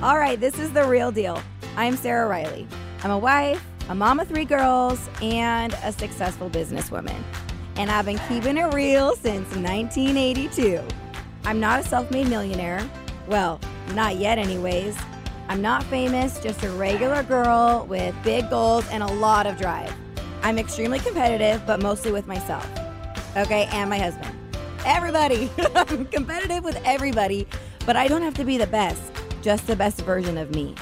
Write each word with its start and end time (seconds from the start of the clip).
All 0.00 0.16
right, 0.16 0.38
this 0.38 0.60
is 0.60 0.72
the 0.72 0.84
real 0.84 1.10
deal. 1.10 1.42
I'm 1.76 1.96
Sarah 1.96 2.28
Riley. 2.28 2.68
I'm 3.02 3.10
a 3.10 3.18
wife, 3.18 3.60
a 3.88 3.96
mom 3.96 4.20
of 4.20 4.28
three 4.28 4.44
girls, 4.44 5.10
and 5.20 5.72
a 5.82 5.90
successful 5.90 6.48
businesswoman. 6.48 7.20
And 7.74 7.90
I've 7.90 8.04
been 8.04 8.20
keeping 8.28 8.58
it 8.58 8.72
real 8.72 9.16
since 9.16 9.48
1982. 9.56 10.80
I'm 11.42 11.58
not 11.58 11.80
a 11.80 11.82
self 11.82 12.12
made 12.12 12.28
millionaire. 12.28 12.88
Well, 13.26 13.58
not 13.92 14.18
yet, 14.18 14.38
anyways. 14.38 14.96
I'm 15.48 15.60
not 15.60 15.82
famous, 15.82 16.38
just 16.38 16.62
a 16.62 16.70
regular 16.70 17.24
girl 17.24 17.84
with 17.88 18.14
big 18.22 18.48
goals 18.50 18.86
and 18.90 19.02
a 19.02 19.12
lot 19.14 19.48
of 19.48 19.58
drive. 19.58 19.92
I'm 20.42 20.60
extremely 20.60 21.00
competitive, 21.00 21.66
but 21.66 21.82
mostly 21.82 22.12
with 22.12 22.28
myself. 22.28 22.64
Okay, 23.36 23.68
and 23.72 23.90
my 23.90 23.98
husband. 23.98 24.32
Everybody. 24.86 25.50
I'm 25.74 26.06
competitive 26.06 26.62
with 26.62 26.80
everybody, 26.84 27.48
but 27.84 27.96
I 27.96 28.06
don't 28.06 28.22
have 28.22 28.34
to 28.34 28.44
be 28.44 28.58
the 28.58 28.68
best, 28.68 29.02
just 29.42 29.66
the 29.66 29.76
best 29.76 30.00
version 30.02 30.38
of 30.38 30.54
me. 30.54 30.74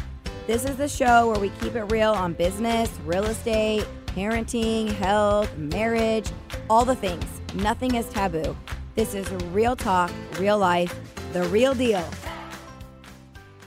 This 0.47 0.65
is 0.65 0.77
the 0.77 0.89
show 0.89 1.31
where 1.31 1.41
we 1.41 1.51
keep 1.61 1.75
it 1.75 1.85
real 1.85 2.13
on 2.13 2.33
business, 2.33 2.91
real 3.05 3.25
estate, 3.25 3.85
parenting, 4.07 4.89
health, 4.93 5.57
marriage, 5.59 6.31
all 6.71 6.85
the 6.85 6.95
things. 6.95 7.25
Nothing 7.55 7.95
is 7.97 8.09
taboo. 8.09 8.57
This 8.95 9.15
is 9.15 9.31
real 9.47 9.77
talk, 9.77 10.11
real 10.39 10.59
life, 10.59 10.95
the 11.33 11.43
real 11.45 11.75
deal. 11.75 12.09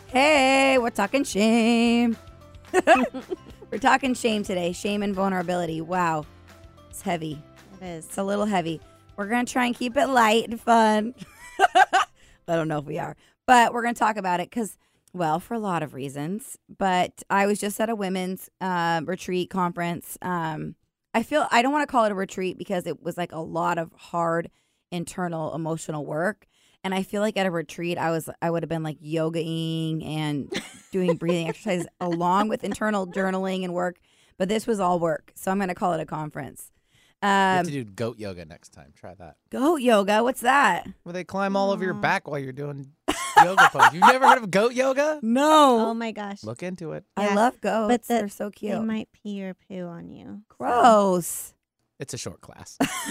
Hey, 0.07 0.77
we're 0.79 0.89
talking 0.89 1.23
shame. 1.23 2.17
we're 3.71 3.77
talking 3.79 4.15
shame 4.15 4.43
today. 4.43 4.71
Shame 4.71 5.03
and 5.03 5.13
vulnerability. 5.13 5.81
Wow. 5.81 6.25
It's 6.89 7.01
heavy. 7.01 7.41
It 7.79 7.85
is. 7.85 8.05
It's 8.05 8.17
a 8.17 8.23
little 8.23 8.45
heavy. 8.45 8.81
We're 9.17 9.27
going 9.27 9.45
to 9.45 9.51
try 9.51 9.65
and 9.65 9.75
keep 9.75 9.97
it 9.97 10.07
light 10.07 10.47
and 10.49 10.59
fun. 10.59 11.13
I 12.49 12.55
don't 12.55 12.67
know 12.67 12.79
if 12.79 12.85
we 12.85 12.99
are, 12.99 13.15
but 13.45 13.73
we're 13.73 13.83
going 13.83 13.93
to 13.93 13.99
talk 13.99 14.17
about 14.17 14.39
it 14.39 14.49
because, 14.49 14.77
well, 15.13 15.39
for 15.39 15.53
a 15.53 15.59
lot 15.59 15.83
of 15.83 15.93
reasons. 15.93 16.57
But 16.67 17.23
I 17.29 17.45
was 17.45 17.59
just 17.59 17.79
at 17.79 17.89
a 17.89 17.95
women's 17.95 18.49
uh, 18.59 19.01
retreat 19.05 19.49
conference. 19.49 20.17
Um, 20.21 20.75
I 21.13 21.23
feel 21.23 21.47
I 21.51 21.61
don't 21.61 21.71
want 21.71 21.87
to 21.87 21.91
call 21.91 22.05
it 22.05 22.11
a 22.11 22.15
retreat 22.15 22.57
because 22.57 22.85
it 22.85 23.01
was 23.01 23.17
like 23.17 23.31
a 23.31 23.39
lot 23.39 23.77
of 23.77 23.91
hard 23.93 24.49
internal 24.91 25.53
emotional 25.55 26.05
work. 26.05 26.47
And 26.83 26.93
I 26.93 27.03
feel 27.03 27.21
like 27.21 27.35
at 27.37 27.45
a 27.45 27.51
retreat, 27.51 27.97
I 27.97 28.11
was 28.11 28.29
I 28.41 28.49
would 28.49 28.63
have 28.63 28.69
been 28.69 28.83
like 28.83 28.99
yogaing 29.01 30.05
and 30.05 30.51
doing 30.91 31.15
breathing 31.15 31.47
exercises 31.49 31.87
along 31.99 32.49
with 32.49 32.63
internal 32.63 33.07
journaling 33.07 33.63
and 33.63 33.73
work. 33.73 33.99
But 34.37 34.47
this 34.47 34.65
was 34.65 34.79
all 34.79 34.99
work, 34.99 35.33
so 35.35 35.51
I'm 35.51 35.57
going 35.57 35.67
to 35.67 35.75
call 35.75 35.93
it 35.93 35.99
a 35.99 36.05
conference. 36.05 36.71
You 37.21 37.27
have 37.27 37.59
Um, 37.59 37.65
to 37.65 37.71
do 37.71 37.83
goat 37.83 38.17
yoga 38.17 38.45
next 38.45 38.69
time. 38.69 38.93
Try 38.95 39.13
that. 39.15 39.35
goat 39.49 39.77
yoga, 39.81 40.23
what's 40.23 40.39
that? 40.41 40.87
Where 41.03 41.11
they 41.13 41.23
climb 41.25 41.55
all 41.57 41.71
over 41.71 41.83
your 41.83 41.93
back 41.93 42.27
while 42.29 42.39
you're 42.39 42.53
doing 42.53 42.91
yoga 43.43 43.67
pose. 43.73 43.91
You've 43.93 44.03
never 44.03 44.25
heard 44.27 44.37
of 44.41 44.49
goat 44.49 44.73
yoga? 44.73 45.19
No, 45.21 45.89
Oh 45.89 45.93
my 45.93 46.11
gosh. 46.11 46.43
Look 46.43 46.63
into 46.63 46.93
it. 46.93 47.03
I 47.17 47.27
Yeah, 47.27 47.35
love 47.35 47.59
goats. 47.59 47.89
but 47.89 48.03
the- 48.03 48.13
They're 48.13 48.29
so 48.29 48.49
cute. 48.51 48.71
They 48.71 48.79
might 48.79 49.09
pee 49.11 49.43
or 49.43 49.53
poo 49.53 49.85
on 49.87 50.09
you. 50.09 50.43
so- 50.49 50.55
Gross. 50.57 51.53
It's 51.99 52.13
a 52.13 52.17
short 52.17 52.39
class. 52.39 52.77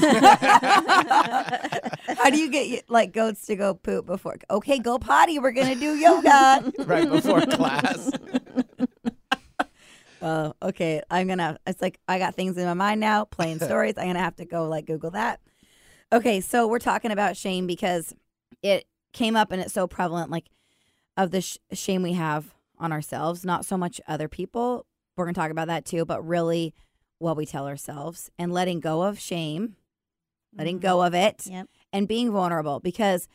How 2.17 2.31
do 2.31 2.39
you 2.39 2.51
get 2.51 2.89
like 2.89 3.13
goats 3.13 3.45
to 3.47 3.57
go 3.57 3.75
poop 3.75 4.07
before? 4.07 4.37
Okay, 4.51 4.79
go 4.79 4.99
potty. 4.99 5.39
We're 5.39 5.53
gonna 5.53 5.75
do 5.75 5.95
yoga. 5.95 6.73
right 6.87 7.07
before 7.09 7.43
class. 7.43 8.11
Oh, 10.21 10.53
okay. 10.63 11.03
I'm 11.11 11.29
gonna. 11.29 11.59
It's 11.67 11.81
like 11.83 11.99
I 12.09 12.19
got 12.19 12.35
things 12.35 12.57
in 12.57 12.65
my 12.65 12.75
mind 12.75 13.01
now. 13.01 13.25
Playing 13.25 13.59
stories. 13.61 13.95
I'm 13.97 14.07
gonna 14.09 14.19
have 14.19 14.37
to 14.37 14.45
go 14.45 14.69
like 14.69 14.87
Google 14.87 15.13
that. 15.13 15.41
Okay, 16.13 16.41
so 16.41 16.67
we're 16.67 16.79
talking 16.79 17.11
about 17.11 17.37
shame 17.37 17.67
because 17.67 18.15
it 18.63 18.87
came 19.13 19.37
up 19.37 19.53
and 19.53 19.61
it's 19.61 19.73
so 19.75 19.87
prevalent, 19.87 20.31
like 20.31 20.47
of 21.17 21.31
the 21.31 21.41
sh- 21.43 21.59
shame 21.73 22.03
we 22.03 22.15
have 22.15 22.55
on 22.79 22.93
ourselves. 22.93 23.45
Not 23.45 23.65
so 23.65 23.77
much 23.77 24.01
other 24.09 24.29
people. 24.29 24.87
We're 25.17 25.25
gonna 25.27 25.35
talk 25.35 25.51
about 25.51 25.67
that 25.69 25.85
too, 25.85 26.05
but 26.05 26.27
really 26.27 26.75
what 27.19 27.37
we 27.37 27.45
tell 27.47 27.67
ourselves 27.67 28.31
and 28.39 28.53
letting 28.53 28.81
go 28.81 29.03
of 29.03 29.19
shame, 29.19 29.77
letting 30.57 30.79
Mhm. 30.79 30.83
go 30.83 31.03
of 31.03 31.15
it. 31.15 31.47
Yep. 31.47 31.69
and 31.93 32.07
being 32.07 32.31
vulnerable 32.31 32.81
because 32.81 33.29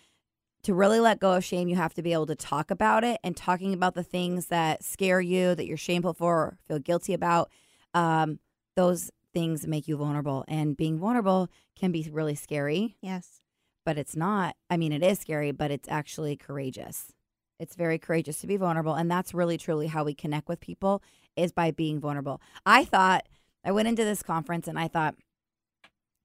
to 0.63 0.73
really 0.73 0.99
let 0.99 1.19
go 1.19 1.33
of 1.33 1.43
shame, 1.43 1.67
you 1.67 1.75
have 1.75 1.93
to 1.93 2.01
be 2.01 2.13
able 2.13 2.25
to 2.27 2.35
talk 2.35 2.71
about 2.71 3.03
it 3.03 3.19
and 3.23 3.35
talking 3.35 3.73
about 3.73 3.95
the 3.95 4.03
things 4.03 4.47
that 4.47 4.83
scare 4.83 5.19
you, 5.21 5.55
that 5.55 5.65
you're 5.65 5.77
shameful 5.77 6.13
for, 6.13 6.35
or 6.35 6.57
feel 6.67 6.79
guilty 6.79 7.13
about. 7.13 7.49
Um, 7.93 8.39
those 8.75 9.11
things 9.33 9.67
make 9.67 9.87
you 9.87 9.97
vulnerable, 9.97 10.45
and 10.47 10.77
being 10.77 10.97
vulnerable 10.99 11.49
can 11.75 11.91
be 11.91 12.07
really 12.11 12.35
scary, 12.35 12.95
Yes. 13.01 13.41
but 13.85 13.97
it's 13.97 14.15
not. 14.15 14.55
I 14.69 14.77
mean, 14.77 14.91
it 14.91 15.03
is 15.03 15.19
scary, 15.19 15.51
but 15.51 15.69
it's 15.71 15.89
actually 15.89 16.35
courageous. 16.37 17.11
It's 17.59 17.75
very 17.75 17.97
courageous 17.99 18.39
to 18.41 18.47
be 18.47 18.57
vulnerable, 18.57 18.93
and 18.93 19.09
that's 19.11 19.33
really 19.33 19.57
truly 19.57 19.87
how 19.87 20.03
we 20.03 20.13
connect 20.13 20.47
with 20.47 20.59
people 20.59 21.01
is 21.35 21.51
by 21.51 21.71
being 21.71 21.99
vulnerable. 21.99 22.41
I 22.65 22.85
thought 22.85 23.27
I 23.65 23.71
went 23.71 23.87
into 23.87 24.03
this 24.03 24.23
conference 24.23 24.67
and 24.67 24.77
I 24.79 24.87
thought, 24.87 25.15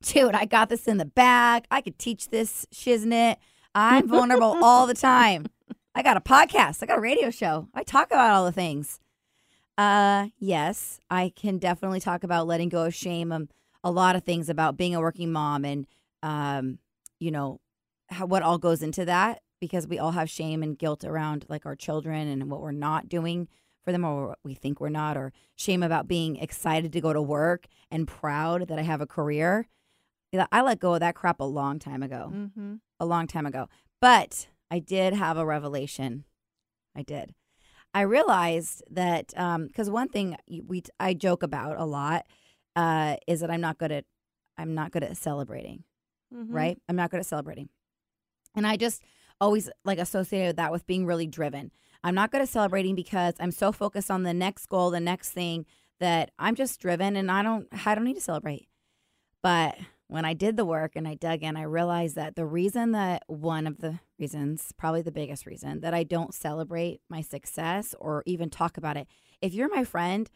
dude, 0.02 0.34
I 0.34 0.44
got 0.44 0.68
this 0.68 0.86
in 0.86 0.98
the 0.98 1.04
bag. 1.04 1.64
I 1.70 1.80
could 1.80 1.98
teach 1.98 2.28
this 2.28 2.66
shiznit. 2.74 3.36
I'm 3.74 4.08
vulnerable 4.08 4.58
all 4.62 4.86
the 4.86 4.94
time. 4.94 5.46
I 5.94 6.02
got 6.02 6.16
a 6.16 6.20
podcast. 6.20 6.82
I 6.82 6.86
got 6.86 6.98
a 6.98 7.00
radio 7.00 7.30
show. 7.30 7.68
I 7.74 7.82
talk 7.82 8.08
about 8.08 8.30
all 8.30 8.44
the 8.44 8.52
things. 8.52 9.00
Uh, 9.76 10.28
yes, 10.38 11.00
I 11.10 11.32
can 11.34 11.58
definitely 11.58 12.00
talk 12.00 12.24
about 12.24 12.46
letting 12.46 12.68
go 12.68 12.84
of 12.84 12.94
shame. 12.94 13.30
Um, 13.30 13.48
a 13.84 13.90
lot 13.90 14.16
of 14.16 14.24
things 14.24 14.48
about 14.48 14.76
being 14.76 14.94
a 14.94 15.00
working 15.00 15.30
mom 15.30 15.64
and 15.64 15.86
um, 16.22 16.78
you 17.20 17.30
know, 17.30 17.60
how, 18.10 18.26
what 18.26 18.42
all 18.42 18.58
goes 18.58 18.82
into 18.82 19.04
that 19.04 19.42
because 19.60 19.86
we 19.86 19.98
all 19.98 20.12
have 20.12 20.30
shame 20.30 20.62
and 20.62 20.78
guilt 20.78 21.04
around 21.04 21.44
like 21.48 21.66
our 21.66 21.76
children 21.76 22.28
and 22.28 22.50
what 22.50 22.60
we're 22.60 22.70
not 22.72 23.08
doing 23.08 23.48
for 23.84 23.92
them 23.92 24.04
or 24.04 24.28
what 24.28 24.38
we 24.44 24.54
think 24.54 24.80
we're 24.80 24.88
not 24.88 25.16
or 25.16 25.32
shame 25.56 25.82
about 25.82 26.08
being 26.08 26.36
excited 26.36 26.92
to 26.92 27.00
go 27.00 27.12
to 27.12 27.22
work 27.22 27.66
and 27.90 28.06
proud 28.06 28.68
that 28.68 28.78
I 28.78 28.82
have 28.82 29.00
a 29.00 29.06
career. 29.06 29.66
I 30.52 30.62
let 30.62 30.80
go 30.80 30.94
of 30.94 31.00
that 31.00 31.14
crap 31.14 31.40
a 31.40 31.44
long 31.44 31.78
time 31.78 32.02
ago. 32.02 32.30
Mm-hmm. 32.34 32.74
A 33.00 33.06
long 33.06 33.26
time 33.26 33.46
ago. 33.46 33.68
But 34.00 34.48
I 34.70 34.78
did 34.78 35.14
have 35.14 35.36
a 35.36 35.46
revelation. 35.46 36.24
I 36.96 37.02
did. 37.02 37.34
I 37.94 38.02
realized 38.02 38.82
that 38.90 39.28
because 39.28 39.88
one 39.88 40.08
thing 40.08 40.36
we 40.66 40.82
I 41.00 41.14
joke 41.14 41.42
about 41.42 41.78
a 41.78 41.84
lot 41.84 42.26
uh, 42.76 43.16
is 43.26 43.40
that 43.40 43.50
I'm 43.50 43.60
not 43.60 43.78
good 43.78 43.92
at 43.92 44.04
I'm 44.56 44.74
not 44.74 44.92
good 44.92 45.04
at 45.04 45.16
celebrating 45.16 45.84
Mm-hmm. 46.34 46.52
right? 46.54 46.78
I'm 46.88 46.96
not 46.96 47.10
good 47.10 47.20
at 47.20 47.26
celebrating. 47.26 47.68
And 48.54 48.66
I 48.66 48.76
just 48.76 49.02
always 49.40 49.70
like 49.84 49.98
associated 49.98 50.56
that 50.56 50.72
with 50.72 50.86
being 50.86 51.06
really 51.06 51.26
driven. 51.26 51.70
I'm 52.04 52.14
not 52.14 52.30
good 52.30 52.42
at 52.42 52.48
celebrating 52.48 52.94
because 52.94 53.34
I'm 53.40 53.50
so 53.50 53.72
focused 53.72 54.10
on 54.10 54.24
the 54.24 54.34
next 54.34 54.66
goal, 54.66 54.90
the 54.90 55.00
next 55.00 55.30
thing 55.30 55.64
that 56.00 56.30
I'm 56.38 56.54
just 56.54 56.80
driven 56.80 57.16
and 57.16 57.30
I 57.30 57.42
don't 57.42 57.66
I 57.86 57.94
don't 57.94 58.04
need 58.04 58.14
to 58.14 58.20
celebrate. 58.20 58.68
But 59.42 59.78
when 60.08 60.24
I 60.24 60.34
did 60.34 60.56
the 60.56 60.64
work 60.64 60.92
and 60.96 61.06
I 61.06 61.14
dug 61.14 61.42
in, 61.42 61.56
I 61.56 61.62
realized 61.62 62.16
that 62.16 62.34
the 62.34 62.46
reason 62.46 62.92
that 62.92 63.22
one 63.26 63.66
of 63.66 63.78
the 63.78 64.00
reasons, 64.18 64.72
probably 64.76 65.02
the 65.02 65.12
biggest 65.12 65.46
reason 65.46 65.80
that 65.80 65.94
I 65.94 66.02
don't 66.02 66.34
celebrate 66.34 67.00
my 67.08 67.20
success 67.20 67.94
or 68.00 68.22
even 68.26 68.50
talk 68.50 68.76
about 68.76 68.96
it. 68.96 69.06
If 69.40 69.54
you're 69.54 69.68
my 69.74 69.84
friend, 69.84 70.28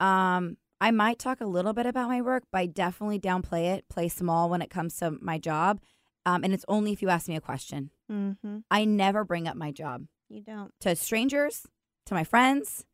um 0.00 0.56
I 0.80 0.92
might 0.92 1.18
talk 1.18 1.40
a 1.40 1.46
little 1.46 1.72
bit 1.72 1.86
about 1.86 2.08
my 2.08 2.22
work, 2.22 2.44
but 2.52 2.58
I 2.58 2.66
definitely 2.66 3.18
downplay 3.18 3.64
it, 3.74 3.88
play 3.88 4.08
small 4.08 4.48
when 4.48 4.62
it 4.62 4.70
comes 4.70 4.96
to 4.98 5.10
my 5.20 5.36
job. 5.36 5.80
Um, 6.24 6.44
and 6.44 6.54
it's 6.54 6.64
only 6.68 6.92
if 6.92 7.02
you 7.02 7.08
ask 7.08 7.26
me 7.26 7.34
a 7.34 7.40
question. 7.40 7.90
Mm-hmm. 8.10 8.58
I 8.70 8.84
never 8.84 9.24
bring 9.24 9.48
up 9.48 9.56
my 9.56 9.72
job 9.72 10.06
You 10.28 10.40
don't. 10.40 10.70
to 10.82 10.94
strangers, 10.94 11.66
to 12.06 12.14
my 12.14 12.22
friends, 12.22 12.84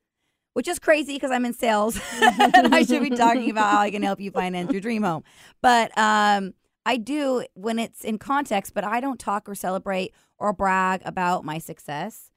which 0.54 0.66
is 0.66 0.78
crazy 0.78 1.14
because 1.14 1.30
I'm 1.30 1.44
in 1.44 1.52
sales 1.52 2.00
and 2.20 2.74
I 2.74 2.82
should 2.82 3.02
be 3.02 3.10
talking 3.10 3.50
about 3.50 3.70
how 3.70 3.80
I 3.80 3.90
can 3.90 4.02
help 4.02 4.20
you 4.20 4.30
finance 4.30 4.72
your 4.72 4.80
dream 4.80 5.02
home. 5.02 5.22
But 5.60 5.96
um, 5.98 6.54
I 6.86 6.96
do 6.96 7.44
when 7.54 7.78
it's 7.78 8.02
in 8.02 8.18
context, 8.18 8.72
but 8.74 8.84
I 8.84 9.00
don't 9.00 9.20
talk 9.20 9.48
or 9.48 9.54
celebrate 9.54 10.12
or 10.38 10.52
brag 10.52 11.02
about 11.04 11.44
my 11.44 11.58
success. 11.58 12.30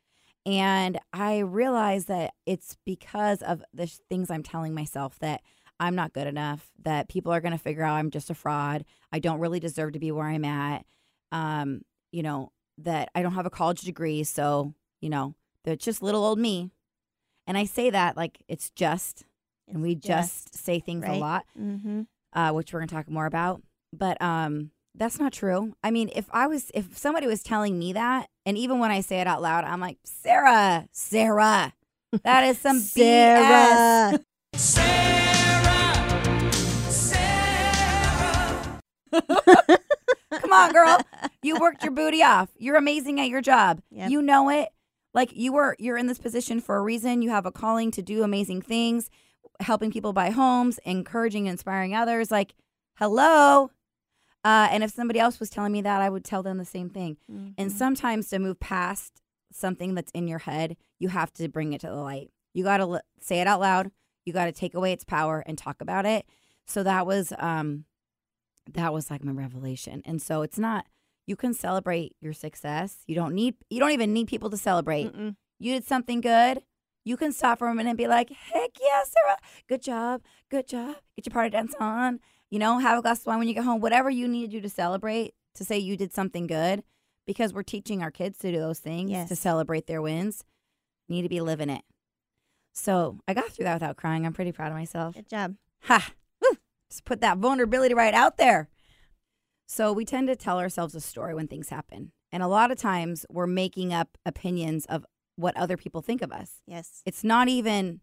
And 0.46 0.98
I 1.12 1.40
realize 1.40 2.06
that 2.06 2.34
it's 2.46 2.78
because 2.86 3.42
of 3.42 3.64
the 3.74 3.88
things 4.10 4.31
I'm 4.31 4.44
telling 4.44 4.74
myself 4.74 5.20
that 5.20 5.42
I'm 5.80 5.94
not 5.94 6.13
good 6.13 6.25
enough, 6.25 6.72
that 6.84 7.10
people 7.10 7.31
are 7.34 7.42
going 7.42 7.52
to 7.52 7.58
figure 7.58 7.84
out 7.84 7.98
I'm 7.98 8.10
just 8.10 8.30
a 8.30 8.34
fraud. 8.34 8.86
I 9.12 9.20
don't 9.20 9.40
really 9.40 9.60
deserve 9.60 9.94
to 9.94 10.00
be 10.00 10.12
where 10.12 10.25
I'm 10.25 10.46
at. 10.46 10.86
Um, 11.31 11.81
you 12.12 12.24
know, 12.24 12.52
that 12.80 13.10
I 13.13 13.22
don't 13.22 13.34
have 13.34 13.46
a 13.46 13.52
college 13.52 13.81
degree. 13.81 14.24
So, 14.24 14.74
you 15.02 15.10
know, 15.10 15.36
that 15.66 15.72
it's 15.72 15.86
just 15.86 16.02
little 16.02 16.24
old 16.24 16.40
me. 16.40 16.72
And 17.48 17.58
I 17.58 17.64
say 17.66 17.90
that 17.90 18.16
like 18.18 18.38
it's 18.48 18.70
just, 18.72 19.24
and 19.68 19.82
we 19.82 19.96
just, 19.96 20.54
say 20.56 20.80
things 20.80 21.06
a 21.08 21.14
lot, 21.14 21.46
Mm-hmm. 21.60 22.02
uh, 22.34 22.52
which 22.52 22.72
we're 22.74 22.80
going 22.80 22.90
to 22.90 22.96
talk 22.96 23.10
more 23.10 23.26
about. 23.26 23.62
But 23.94 24.22
um, 24.22 24.72
that's 24.96 25.18
not 25.20 25.32
true. 25.34 25.74
I 25.84 25.92
mean, 25.92 26.10
if 26.16 26.26
I 26.32 26.48
was, 26.48 26.70
if 26.74 26.98
somebody 26.98 27.26
was 27.28 27.42
telling 27.42 27.80
me 27.80 27.94
that, 27.94 28.28
and 28.46 28.58
even 28.58 28.80
when 28.80 28.92
I 28.92 29.00
say 29.02 29.20
it 29.22 29.28
out 29.28 29.42
loud, 29.42 29.64
I'm 29.64 29.80
like, 29.80 29.98
Sarah, 30.04 30.88
Sarah, 30.92 31.74
that 32.24 32.44
is 32.44 32.58
some 32.60 32.78
BS. 32.80 34.20
Sarah, 34.56 35.90
Sarah. 36.90 38.80
Come 40.42 40.54
on, 40.54 40.72
girl. 40.74 40.98
You 41.44 41.58
worked 41.60 41.84
your 41.84 41.92
booty 41.92 42.22
off. 42.24 42.50
You're 42.58 42.76
amazing 42.76 43.20
at 43.20 43.28
your 43.30 43.42
job. 43.42 43.82
Yep. 43.92 44.10
You 44.12 44.22
know 44.22 44.50
it. 44.50 44.70
Like 45.18 45.36
you 45.36 45.52
were 45.52 45.75
you're 45.80 45.98
in 45.98 46.06
this 46.06 46.19
position 46.19 46.62
for 46.62 46.78
a 46.78 46.81
reason. 46.81 47.24
You 47.24 47.31
have 47.31 47.48
a 47.48 47.52
calling 47.52 47.90
to 47.92 48.04
do 48.04 48.22
amazing 48.22 48.62
things, 48.62 49.10
helping 49.60 49.92
people 49.92 50.14
buy 50.14 50.30
homes, 50.30 50.80
encouraging 50.86 51.48
and 51.48 51.54
inspiring 51.54 51.96
others. 51.96 52.30
Like, 52.30 52.54
hello. 53.00 53.72
Uh, 54.46 54.68
and 54.72 54.84
if 54.84 54.92
somebody 54.92 55.19
else 55.19 55.40
was 55.40 55.50
telling 55.50 55.72
me 55.72 55.81
that, 55.81 56.02
I 56.04 56.10
would 56.10 56.24
tell 56.24 56.44
them 56.44 56.60
the 56.60 56.66
same 56.66 56.90
thing. 56.90 57.18
And 57.58 57.72
Mhm. 57.72 57.72
sometimes 57.72 58.30
to 58.30 58.38
move 58.38 58.60
past 58.60 59.19
something 59.52 59.96
that's 59.96 60.12
in 60.12 60.28
your 60.28 60.40
head, 60.40 60.78
you 61.00 61.10
have 61.10 61.34
to 61.34 61.48
bring 61.50 61.74
it 61.74 61.81
to 61.81 61.88
the 61.88 61.96
light. 61.96 62.30
You 62.54 62.63
got 62.63 62.78
to 62.78 62.84
l- 62.84 63.02
say 63.20 63.42
it 63.42 63.48
out 63.48 63.60
loud. 63.60 63.92
You 64.24 64.34
got 64.34 64.46
to 64.46 64.52
take 64.52 64.75
away 64.75 64.92
its 64.94 65.04
power 65.04 65.44
and 65.48 65.58
talk 65.58 65.81
about 65.81 66.06
it. 66.06 66.25
So 66.68 66.84
that 66.84 67.08
was 67.08 67.34
um 67.40 67.86
that 68.72 68.94
was 68.94 69.10
like 69.10 69.24
my 69.24 69.31
revelation. 69.31 70.04
And 70.06 70.22
so 70.22 70.44
it's 70.44 70.60
not 70.60 70.86
you 71.27 71.35
can 71.35 71.53
celebrate 71.53 72.15
your 72.19 72.33
success. 72.33 73.03
You 73.06 73.13
don't 73.13 73.35
need 73.35 73.56
you 73.69 73.79
don't 73.79 73.91
even 73.91 74.13
need 74.13 74.27
people 74.27 74.50
to 74.50 74.57
celebrate. 74.57 75.13
Mm-mm. 75.13 75.35
You 75.59 75.74
did 75.74 75.85
something 75.85 76.21
good. 76.21 76.63
You 77.03 77.18
can 77.18 77.31
stop 77.31 77.59
for 77.59 77.68
a 77.68 77.75
minute 77.75 77.91
and 77.91 77.97
be 77.97 78.07
like, 78.07 78.29
"Heck 78.29 78.71
yeah, 78.81 79.03
Sarah! 79.03 79.38
Good 79.68 79.81
job, 79.83 80.21
good 80.50 80.68
job. 80.68 80.95
Get 81.15 81.25
your 81.27 81.33
party 81.33 81.51
dance 81.51 81.75
on. 81.79 82.19
You 82.50 82.59
know, 82.59 82.79
have 82.79 82.97
a 82.97 83.01
glass 83.01 83.19
of 83.19 83.27
wine 83.27 83.39
when 83.39 83.47
you 83.47 83.53
get 83.53 83.65
home. 83.65 83.81
Whatever 83.81 84.09
you 84.09 84.27
need 84.27 84.47
to 84.47 84.57
do 84.57 84.62
to 84.62 84.69
celebrate, 84.69 85.33
to 85.56 85.63
say 85.63 85.77
you 85.77 85.97
did 85.97 86.13
something 86.13 86.47
good, 86.47 86.83
because 87.25 87.53
we're 87.53 87.63
teaching 87.63 88.01
our 88.01 88.12
kids 88.12 88.39
to 88.39 88.51
do 88.51 88.59
those 88.59 88.79
things 88.79 89.29
to 89.29 89.35
celebrate 89.35 89.88
their 89.88 90.01
wins. 90.01 90.44
Need 91.09 91.21
to 91.24 91.29
be 91.29 91.41
living 91.41 91.69
it. 91.69 91.83
So 92.74 93.19
I 93.27 93.33
got 93.33 93.50
through 93.50 93.65
that 93.65 93.75
without 93.75 93.97
crying. 93.97 94.25
I'm 94.25 94.33
pretty 94.33 94.51
proud 94.51 94.71
of 94.71 94.77
myself. 94.77 95.15
Good 95.15 95.29
job. 95.29 95.56
Ha! 95.83 96.12
Woo! 96.41 96.57
Just 96.89 97.06
put 97.06 97.21
that 97.21 97.38
vulnerability 97.38 97.94
right 97.94 98.13
out 98.13 98.38
there. 98.38 98.69
So 99.68 99.92
we 99.94 100.06
tend 100.06 100.28
to 100.30 100.36
tell 100.36 100.60
ourselves 100.60 100.96
a 100.96 101.02
story 101.02 101.36
when 101.36 101.48
things 101.48 101.69
happen. 101.69 102.12
And 102.31 102.42
a 102.42 102.48
lot 102.48 102.72
of 102.72 102.78
times 102.78 103.25
we're 103.30 103.48
making 103.48 103.94
up 103.94 104.18
opinions 104.25 104.86
of 104.86 105.06
what 105.36 105.56
other 105.56 105.78
people 105.78 106.02
think 106.02 106.22
of 106.22 106.31
us. 106.31 106.62
Yes. 106.66 107.02
It's 107.06 107.24
not 107.24 107.48
even 107.50 108.00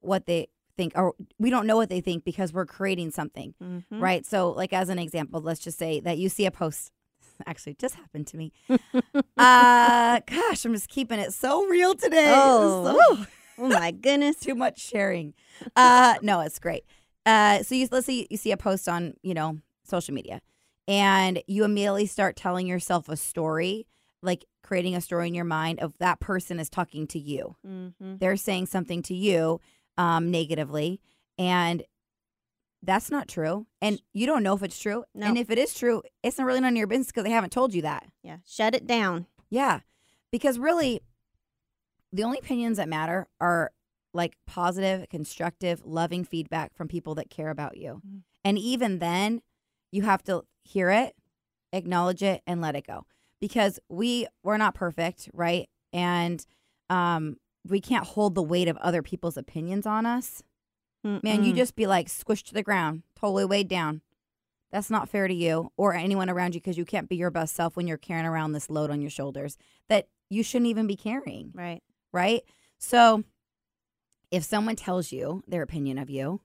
what 0.00 0.26
they 0.26 0.48
think, 0.76 0.92
or 0.96 1.14
we 1.38 1.50
don't 1.50 1.66
know 1.66 1.76
what 1.76 1.90
they 1.90 2.00
think 2.00 2.24
because 2.24 2.52
we're 2.52 2.64
creating 2.66 3.10
something, 3.10 3.54
Mhm. 3.62 3.82
right? 3.90 4.24
So, 4.24 4.50
like, 4.50 4.72
as 4.72 4.88
an 4.88 4.98
example, 4.98 5.40
let's 5.40 5.60
just 5.60 5.76
say 5.78 6.00
that 6.00 6.16
you 6.18 6.28
see 6.28 6.46
a 6.46 6.50
post. 6.50 6.90
Actually, 7.46 7.72
it 7.72 7.78
just 7.78 7.96
happened 7.96 8.26
to 8.28 8.36
me. 8.36 8.52
uh, 9.36 10.20
gosh, 10.26 10.64
I'm 10.64 10.72
just 10.74 10.88
keeping 10.88 11.18
it 11.18 11.32
so 11.32 11.66
real 11.66 11.94
today. 11.94 12.32
Oh. 12.34 12.84
So- 13.18 13.26
Oh 13.62 13.68
my 13.68 13.90
goodness. 13.90 14.36
too 14.40 14.54
much 14.54 14.80
sharing. 14.80 15.34
Uh, 15.76 16.14
no, 16.22 16.40
it's 16.40 16.58
great. 16.58 16.84
Uh, 17.26 17.62
so 17.62 17.74
you 17.74 17.86
let's 17.90 18.06
say 18.06 18.26
you 18.30 18.38
see 18.38 18.52
a 18.52 18.56
post 18.56 18.88
on 18.88 19.12
you 19.22 19.34
know 19.34 19.58
social 19.84 20.14
media, 20.14 20.40
and 20.88 21.42
you 21.46 21.64
immediately 21.64 22.06
start 22.06 22.36
telling 22.36 22.66
yourself 22.66 23.08
a 23.08 23.16
story, 23.16 23.86
like 24.22 24.44
creating 24.62 24.94
a 24.94 25.00
story 25.00 25.28
in 25.28 25.34
your 25.34 25.44
mind 25.44 25.80
of 25.80 25.96
that 25.98 26.20
person 26.20 26.60
is 26.60 26.68
talking 26.68 27.06
to 27.08 27.18
you. 27.18 27.56
Mm-hmm. 27.66 28.16
They're 28.18 28.36
saying 28.36 28.66
something 28.66 29.02
to 29.04 29.14
you 29.14 29.60
um, 29.96 30.30
negatively, 30.30 31.00
and 31.38 31.82
that's 32.82 33.10
not 33.10 33.28
true. 33.28 33.66
And 33.82 34.00
you 34.12 34.26
don't 34.26 34.42
know 34.42 34.54
if 34.54 34.62
it's 34.62 34.78
true. 34.78 35.04
No. 35.14 35.26
And 35.26 35.38
if 35.38 35.50
it 35.50 35.58
is 35.58 35.74
true, 35.74 36.02
it's 36.22 36.38
not 36.38 36.46
really 36.46 36.60
none 36.60 36.72
of 36.72 36.78
your 36.78 36.86
business 36.86 37.08
because 37.08 37.24
they 37.24 37.30
haven't 37.30 37.52
told 37.52 37.74
you 37.74 37.82
that. 37.82 38.06
Yeah. 38.22 38.38
Shut 38.46 38.74
it 38.74 38.86
down. 38.86 39.26
Yeah. 39.50 39.80
Because 40.32 40.58
really, 40.58 41.00
the 42.12 42.24
only 42.24 42.38
opinions 42.38 42.78
that 42.78 42.88
matter 42.88 43.28
are 43.40 43.72
like 44.12 44.36
positive, 44.46 45.08
constructive, 45.08 45.82
loving 45.84 46.24
feedback 46.24 46.74
from 46.74 46.88
people 46.88 47.14
that 47.16 47.30
care 47.30 47.50
about 47.50 47.76
you. 47.76 48.00
Mhm. 48.06 48.22
And 48.44 48.58
even 48.58 48.98
then, 48.98 49.42
you 49.92 50.02
have 50.02 50.22
to 50.24 50.44
hear 50.62 50.90
it, 50.90 51.14
acknowledge 51.72 52.22
it, 52.22 52.42
and 52.46 52.60
let 52.60 52.76
it 52.76 52.86
go. 52.86 53.06
Because 53.40 53.78
we 53.88 54.26
we're 54.42 54.58
not 54.58 54.74
perfect, 54.74 55.30
right? 55.32 55.68
And 55.92 56.44
um 56.88 57.36
we 57.68 57.80
can't 57.80 58.06
hold 58.06 58.34
the 58.34 58.42
weight 58.42 58.68
of 58.68 58.76
other 58.78 59.02
people's 59.02 59.36
opinions 59.36 59.86
on 59.86 60.06
us. 60.06 60.42
Man, 61.22 61.44
you 61.44 61.52
just 61.54 61.76
be 61.76 61.86
like 61.86 62.08
squished 62.08 62.44
to 62.48 62.54
the 62.54 62.62
ground, 62.62 63.02
totally 63.18 63.44
weighed 63.44 63.68
down. 63.68 64.02
That's 64.70 64.90
not 64.90 65.08
fair 65.08 65.26
to 65.28 65.34
you 65.34 65.72
or 65.76 65.94
anyone 65.94 66.30
around 66.30 66.54
you 66.54 66.60
because 66.60 66.78
you 66.78 66.84
can't 66.84 67.08
be 67.08 67.16
your 67.16 67.30
best 67.30 67.54
self 67.54 67.76
when 67.76 67.88
you're 67.88 67.96
carrying 67.96 68.26
around 68.26 68.52
this 68.52 68.70
load 68.70 68.90
on 68.90 69.00
your 69.00 69.10
shoulders 69.10 69.56
that 69.88 70.08
you 70.28 70.42
shouldn't 70.42 70.68
even 70.68 70.86
be 70.86 70.96
carrying, 70.96 71.52
right. 71.54 71.82
right? 72.12 72.42
So 72.78 73.24
if 74.30 74.44
someone 74.44 74.76
tells 74.76 75.10
you 75.10 75.42
their 75.48 75.62
opinion 75.62 75.98
of 75.98 76.08
you, 76.08 76.40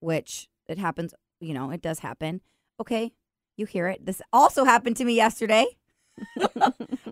which 0.00 0.48
it 0.66 0.78
happens, 0.78 1.12
you 1.40 1.52
know, 1.52 1.70
it 1.70 1.82
does 1.82 1.98
happen, 1.98 2.40
okay, 2.80 3.12
you 3.56 3.66
hear 3.66 3.88
it. 3.88 4.04
This 4.04 4.20
also 4.32 4.64
happened 4.64 4.96
to 4.98 5.04
me 5.04 5.14
yesterday. 5.14 5.66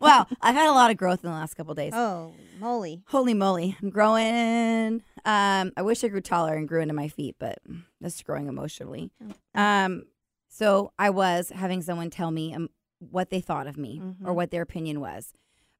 wow, 0.01 0.27
I've 0.41 0.55
had 0.55 0.69
a 0.69 0.73
lot 0.73 0.91
of 0.91 0.97
growth 0.97 1.25
in 1.25 1.31
the 1.31 1.37
last 1.37 1.55
couple 1.55 1.75
days. 1.75 1.93
Oh, 1.95 2.35
moly. 2.61 3.03
Holy 3.09 3.35
moly, 3.35 3.77
I'm 3.83 3.91
growing. 3.91 5.03
Um, 5.25 5.73
I 5.77 5.83
wish 5.83 6.05
I 6.05 6.09
grew 6.09 6.21
taller 6.21 6.55
and 6.55 6.69
grew 6.69 6.81
into 6.81 6.95
my 6.95 7.09
feet, 7.09 7.37
but 7.39 7.59
that's 8.01 8.23
growing 8.23 8.47
emotionally. 8.49 9.11
Um, 9.55 10.05
so 10.49 10.93
I 10.99 11.11
was 11.11 11.51
having 11.51 11.83
someone 11.83 12.11
tell 12.11 12.31
me 12.31 12.55
um, 12.55 12.69
what 12.99 13.31
they 13.31 13.41
thought 13.41 13.67
of 13.67 13.77
me 13.77 14.01
or 14.25 14.31
Mhm. 14.33 14.35
what 14.35 14.51
their 14.51 14.63
opinion 14.63 15.01
was, 15.01 15.33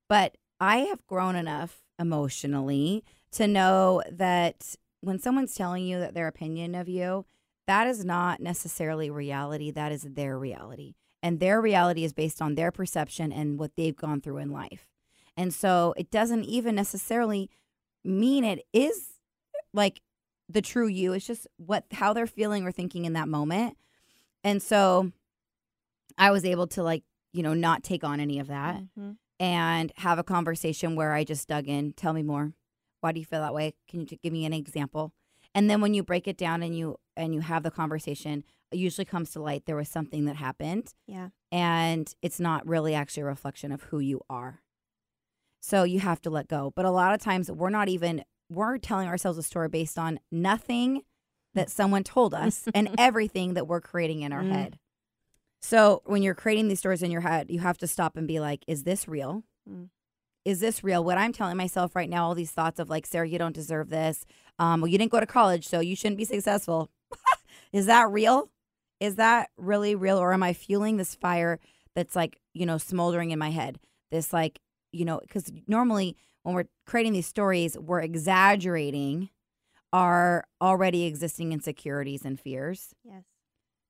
but 0.09 0.37
I 0.61 0.79
have 0.79 1.07
grown 1.07 1.37
enough 1.37 1.83
emotionally 1.99 3.05
to 3.33 3.47
know 3.47 4.03
that 4.11 4.77
when 5.01 5.19
someone's 5.19 5.55
telling 5.55 5.85
you 5.85 5.99
that 6.01 6.15
their 6.15 6.29
opinion 6.29 6.75
of 6.75 6.89
you, 6.89 7.25
that 7.73 7.87
is 7.87 8.05
not 8.05 8.39
necessarily 8.39 9.09
reality. 9.09 9.71
That 9.71 9.93
is 9.93 10.03
their 10.03 10.39
reality. 10.39 10.93
And 11.23 11.41
their 11.41 11.59
reality 11.59 12.05
is 12.05 12.13
based 12.13 12.43
on 12.43 12.55
their 12.55 12.71
perception 12.71 13.33
and 13.33 13.59
what 13.59 13.77
they've 13.77 13.97
gone 13.97 14.21
through 14.21 14.37
in 14.37 14.51
life. 14.51 14.91
And 15.39 15.55
so 15.55 15.95
it 15.97 16.11
doesn't 16.11 16.45
even 16.45 16.75
necessarily 16.75 17.49
mean 18.05 18.45
it 18.45 18.67
is 18.75 19.15
like 19.73 20.03
the 20.51 20.61
true 20.61 20.87
you. 20.87 21.15
It's 21.15 21.27
just 21.27 21.47
what 21.57 21.85
how 21.93 22.13
they're 22.13 22.27
feeling 22.27 22.67
or 22.67 22.73
thinking 22.73 23.07
in 23.07 23.15
that 23.15 23.27
moment. 23.27 23.79
And 24.45 24.63
so 24.63 25.11
I 26.19 26.31
was 26.31 26.45
able 26.45 26.67
to 26.67 26.83
like, 26.83 27.05
you 27.33 27.43
know, 27.43 27.55
not 27.55 27.83
take 27.83 28.05
on 28.05 28.21
any 28.21 28.39
of 28.39 28.49
that 28.49 28.83
Mhm. 28.99 29.17
and 29.41 29.93
have 29.97 30.19
a 30.19 30.25
conversation 30.25 30.95
where 30.95 31.15
I 31.15 31.25
just 31.25 31.49
dug 31.49 31.69
in. 31.69 31.95
Tell 31.95 32.13
me 32.13 32.23
more. 32.23 32.53
Why 33.01 33.13
do 33.13 33.21
you 33.21 33.25
feel 33.25 33.41
that 33.41 33.55
way? 33.55 33.73
Can 33.89 34.01
you 34.01 34.07
give 34.07 34.33
me 34.33 34.45
an 34.45 34.53
example? 34.53 35.15
And 35.55 35.69
then 35.69 35.81
when 35.81 35.95
you 35.95 36.03
break 36.03 36.27
it 36.27 36.37
down 36.39 36.63
and 36.63 36.77
you 36.77 36.99
and 37.17 37.35
you 37.35 37.41
have 37.41 37.63
the 37.63 37.71
conversation, 37.71 38.45
it 38.71 38.79
usually 38.79 39.05
comes 39.05 39.31
to 39.33 39.43
light 39.43 39.65
there 39.67 39.77
was 39.77 39.89
something 39.89 40.25
that 40.25 40.37
happened 40.37 40.95
Yeah. 41.07 41.29
and 41.51 42.13
it's 42.23 42.41
not 42.41 42.67
really 42.67 42.95
actually 42.95 43.23
a 43.25 43.27
reflection 43.27 43.71
of 43.71 43.83
who 43.85 43.99
you 43.99 44.23
are. 44.31 44.63
So 45.61 45.85
you 45.85 46.01
have 46.01 46.21
to 46.23 46.31
let 46.31 46.49
go. 46.49 46.73
But 46.75 46.85
a 46.87 46.91
lot 46.91 47.15
of 47.15 47.21
times 47.21 47.51
we're 47.51 47.71
not 47.71 47.89
even 47.89 48.25
we're 48.51 48.79
telling 48.79 49.09
ourselves 49.09 49.39
a 49.39 49.43
story 49.43 49.69
based 49.69 49.99
on 49.99 50.21
nothing 50.31 51.03
that 51.55 51.71
someone 51.71 52.03
told 52.03 52.33
us 52.35 52.67
and 52.75 52.89
everything 52.99 53.55
that 53.55 53.67
we're 53.67 53.81
creating 53.81 54.23
in 54.23 54.33
our 54.33 54.43
Mm. 54.43 54.51
head. 54.53 54.79
So 55.61 56.03
when 56.07 56.23
you're 56.23 56.35
creating 56.35 56.69
these 56.69 56.81
stories 56.81 57.03
in 57.03 57.11
your 57.11 57.21
head, 57.21 57.51
you 57.51 57.61
have 57.61 57.79
to 57.79 57.87
stop 57.87 58.17
and 58.17 58.27
be 58.27 58.41
like, 58.41 58.65
is 58.67 58.83
this 58.85 59.07
real? 59.07 59.45
Mm. 59.71 59.91
Is 60.45 60.61
this 60.61 60.83
real? 60.83 61.05
What 61.05 61.19
I'm 61.19 61.33
telling 61.33 61.57
myself 61.57 61.95
right 61.95 62.11
now, 62.11 62.27
all 62.27 62.35
these 62.35 62.51
thoughts 62.51 62.81
of 62.81 62.91
like, 62.91 63.07
Sarah, 63.07 63.29
you 63.29 63.39
don't 63.39 63.55
deserve 63.55 63.91
this. 63.91 64.25
Um, 64.59 64.81
well, 64.81 64.89
you 64.89 64.99
didn't 64.99 65.13
go 65.13 65.21
to 65.21 65.27
college, 65.27 65.67
so 65.67 65.81
you 65.81 65.95
shouldn't 65.95 66.19
be 66.19 66.25
successful. 66.25 66.91
is 67.73 67.87
that 67.87 68.11
real? 68.11 68.51
Is 69.01 69.17
that 69.17 69.51
really 69.57 69.95
real? 69.95 70.19
Or 70.19 70.33
am 70.33 70.43
I 70.43 70.53
fueling 70.53 70.97
this 70.97 71.15
fire 71.15 71.61
that's 71.95 72.17
like, 72.17 72.41
you 72.55 72.67
know, 72.67 72.79
smoldering 72.79 73.31
in 73.31 73.39
my 73.39 73.51
head? 73.51 73.79
This 74.11 74.33
like, 74.33 74.61
you 74.91 75.05
know, 75.05 75.21
because 75.21 75.53
normally 75.67 76.17
when 76.43 76.55
we're 76.55 76.69
creating 76.87 77.13
these 77.13 77.27
stories, 77.27 77.79
we're 77.79 78.01
exaggerating 78.01 79.31
our 79.93 80.45
already 80.61 81.05
existing 81.05 81.53
insecurities 81.53 82.25
and 82.25 82.41
fears. 82.41 82.95
Yes. 83.05 83.25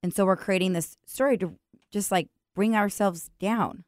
And 0.02 0.12
so 0.12 0.26
we're 0.26 0.36
creating 0.36 0.72
this 0.72 0.96
story 1.06 1.38
to 1.38 1.54
just 1.90 2.10
like 2.10 2.28
bring 2.54 2.74
ourselves 2.74 3.30
down. 3.38 3.84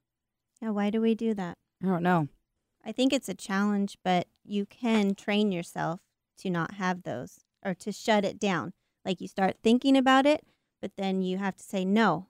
Yeah. 0.63 0.71
Why 0.71 0.91
do 0.91 1.01
we 1.01 1.15
do 1.15 1.35
that? 1.35 1.59
I 1.83 1.87
don't 1.87 2.03
know. 2.03 2.29
I 2.85 2.93
think 2.93 3.13
it's 3.13 3.29
a 3.29 3.35
challenge, 3.35 3.99
but 4.05 4.27
you 4.45 4.67
can 4.67 5.15
train 5.15 5.53
yourself 5.53 6.01
to 6.39 6.51
not 6.51 6.75
have 6.75 7.03
those 7.03 7.41
or 7.65 7.75
to 7.75 7.93
shut 7.93 8.25
it 8.25 8.39
down. 8.39 8.73
Like 9.05 9.21
you 9.21 9.29
start 9.29 9.57
thinking 9.63 9.97
about 9.97 10.27
it, 10.27 10.45
but 10.83 10.93
then 10.97 11.23
you 11.23 11.39
have 11.39 11.57
to 11.57 11.63
say, 11.63 11.85
no, 11.85 12.27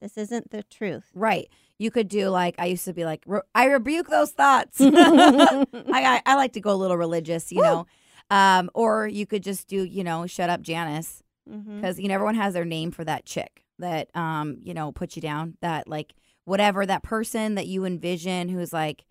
this 0.00 0.16
isn't 0.16 0.50
the 0.50 0.62
truth. 0.62 1.10
Right. 1.14 1.48
You 1.78 1.90
could 1.90 2.08
do 2.08 2.28
like, 2.28 2.54
I 2.58 2.66
used 2.66 2.84
to 2.84 2.92
be 2.92 3.04
like, 3.04 3.24
I 3.54 3.66
rebuke 3.66 4.08
those 4.08 4.30
thoughts. 4.32 4.80
I, 4.80 5.66
I, 5.92 6.22
I 6.26 6.34
like 6.34 6.52
to 6.52 6.60
go 6.60 6.72
a 6.72 6.76
little 6.76 6.96
religious, 6.96 7.50
you 7.52 7.62
know. 7.62 7.86
Um, 8.30 8.70
or 8.74 9.08
you 9.08 9.26
could 9.26 9.42
just 9.42 9.68
do, 9.68 9.84
you 9.84 10.04
know, 10.04 10.26
shut 10.26 10.50
up, 10.50 10.60
Janice. 10.60 11.22
Because 11.48 11.98
you 11.98 12.08
know 12.08 12.14
everyone 12.14 12.34
has 12.34 12.52
their 12.52 12.66
name 12.66 12.90
for 12.90 13.04
that 13.04 13.24
chick 13.24 13.64
that 13.78 14.14
um 14.14 14.58
you 14.62 14.74
know 14.74 14.92
puts 14.92 15.16
you 15.16 15.22
down 15.22 15.56
that 15.62 15.88
like 15.88 16.12
whatever 16.44 16.84
that 16.84 17.02
person 17.02 17.54
that 17.54 17.66
you 17.66 17.86
envision 17.86 18.50
who's 18.50 18.70
like 18.72 19.04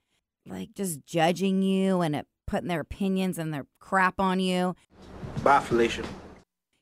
like 0.50 0.74
just 0.74 1.06
judging 1.06 1.62
you 1.62 2.02
and 2.02 2.24
putting 2.46 2.68
their 2.68 2.80
opinions 2.82 3.38
and 3.38 3.54
their 3.54 3.66
crap 3.80 4.20
on 4.20 4.40
you 4.40 4.76
Bye, 5.44 5.60
Felicia. 5.60 6.04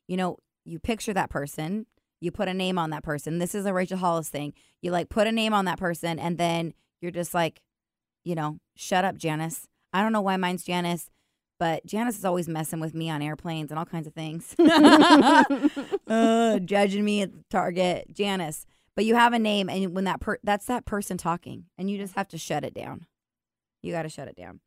you 0.07 0.17
know 0.17 0.38
you 0.65 0.79
picture 0.79 1.13
that 1.13 1.29
person 1.29 1.86
you 2.22 2.31
put 2.31 2.48
a 2.48 2.53
name 2.53 2.77
on 2.77 2.89
that 2.91 3.03
person 3.03 3.39
this 3.39 3.53
is 3.55 3.65
a 3.65 3.74
rachel 3.74 3.98
hollis 3.98 4.29
thing 4.29 4.53
you 4.81 4.91
like 4.91 5.10
put 5.10 5.27
a 5.27 5.31
name 5.31 5.53
on 5.53 5.65
that 5.65 5.79
person 5.79 6.17
and 6.19 6.38
then 6.38 6.74
you're 7.01 7.12
just 7.12 7.34
like 7.34 7.62
you 8.25 8.36
know, 8.36 8.57
shut 8.75 9.05
up, 9.05 9.15
Janice. 9.15 9.67
I 9.93 10.01
don't 10.01 10.12
know 10.12 10.19
why 10.19 10.36
mine's 10.36 10.63
Janice, 10.63 11.10
but 11.60 11.86
Janice 11.86 12.17
is 12.17 12.25
always 12.25 12.50
messing 12.50 12.81
with 12.81 12.93
me 12.93 13.10
on 13.10 13.22
airplanes 13.22 13.72
and 13.72 13.79
all 13.79 13.86
kinds 13.86 14.07
of 14.07 14.13
things. 14.13 14.55
uh, 16.07 16.60
judging 16.60 17.05
me 17.05 17.22
at 17.22 17.29
Target, 17.50 18.12
Janice. 18.12 18.65
But 18.95 19.05
you 19.05 19.15
have 19.15 19.34
a 19.34 19.39
name, 19.39 19.69
and 19.69 19.93
when 19.93 20.05
that 20.05 20.22
per- 20.22 20.39
that's 20.43 20.65
that 20.65 20.86
person 20.86 21.17
talking, 21.17 21.65
and 21.77 21.89
you 21.89 21.98
just 21.98 22.15
have 22.15 22.27
to 22.29 22.38
shut 22.38 22.63
it 22.63 22.74
down. 22.74 23.05
You 23.86 23.92
got 23.92 24.04
to 24.04 24.10
shut 24.10 24.27
it 24.27 24.36
down. 24.36 24.62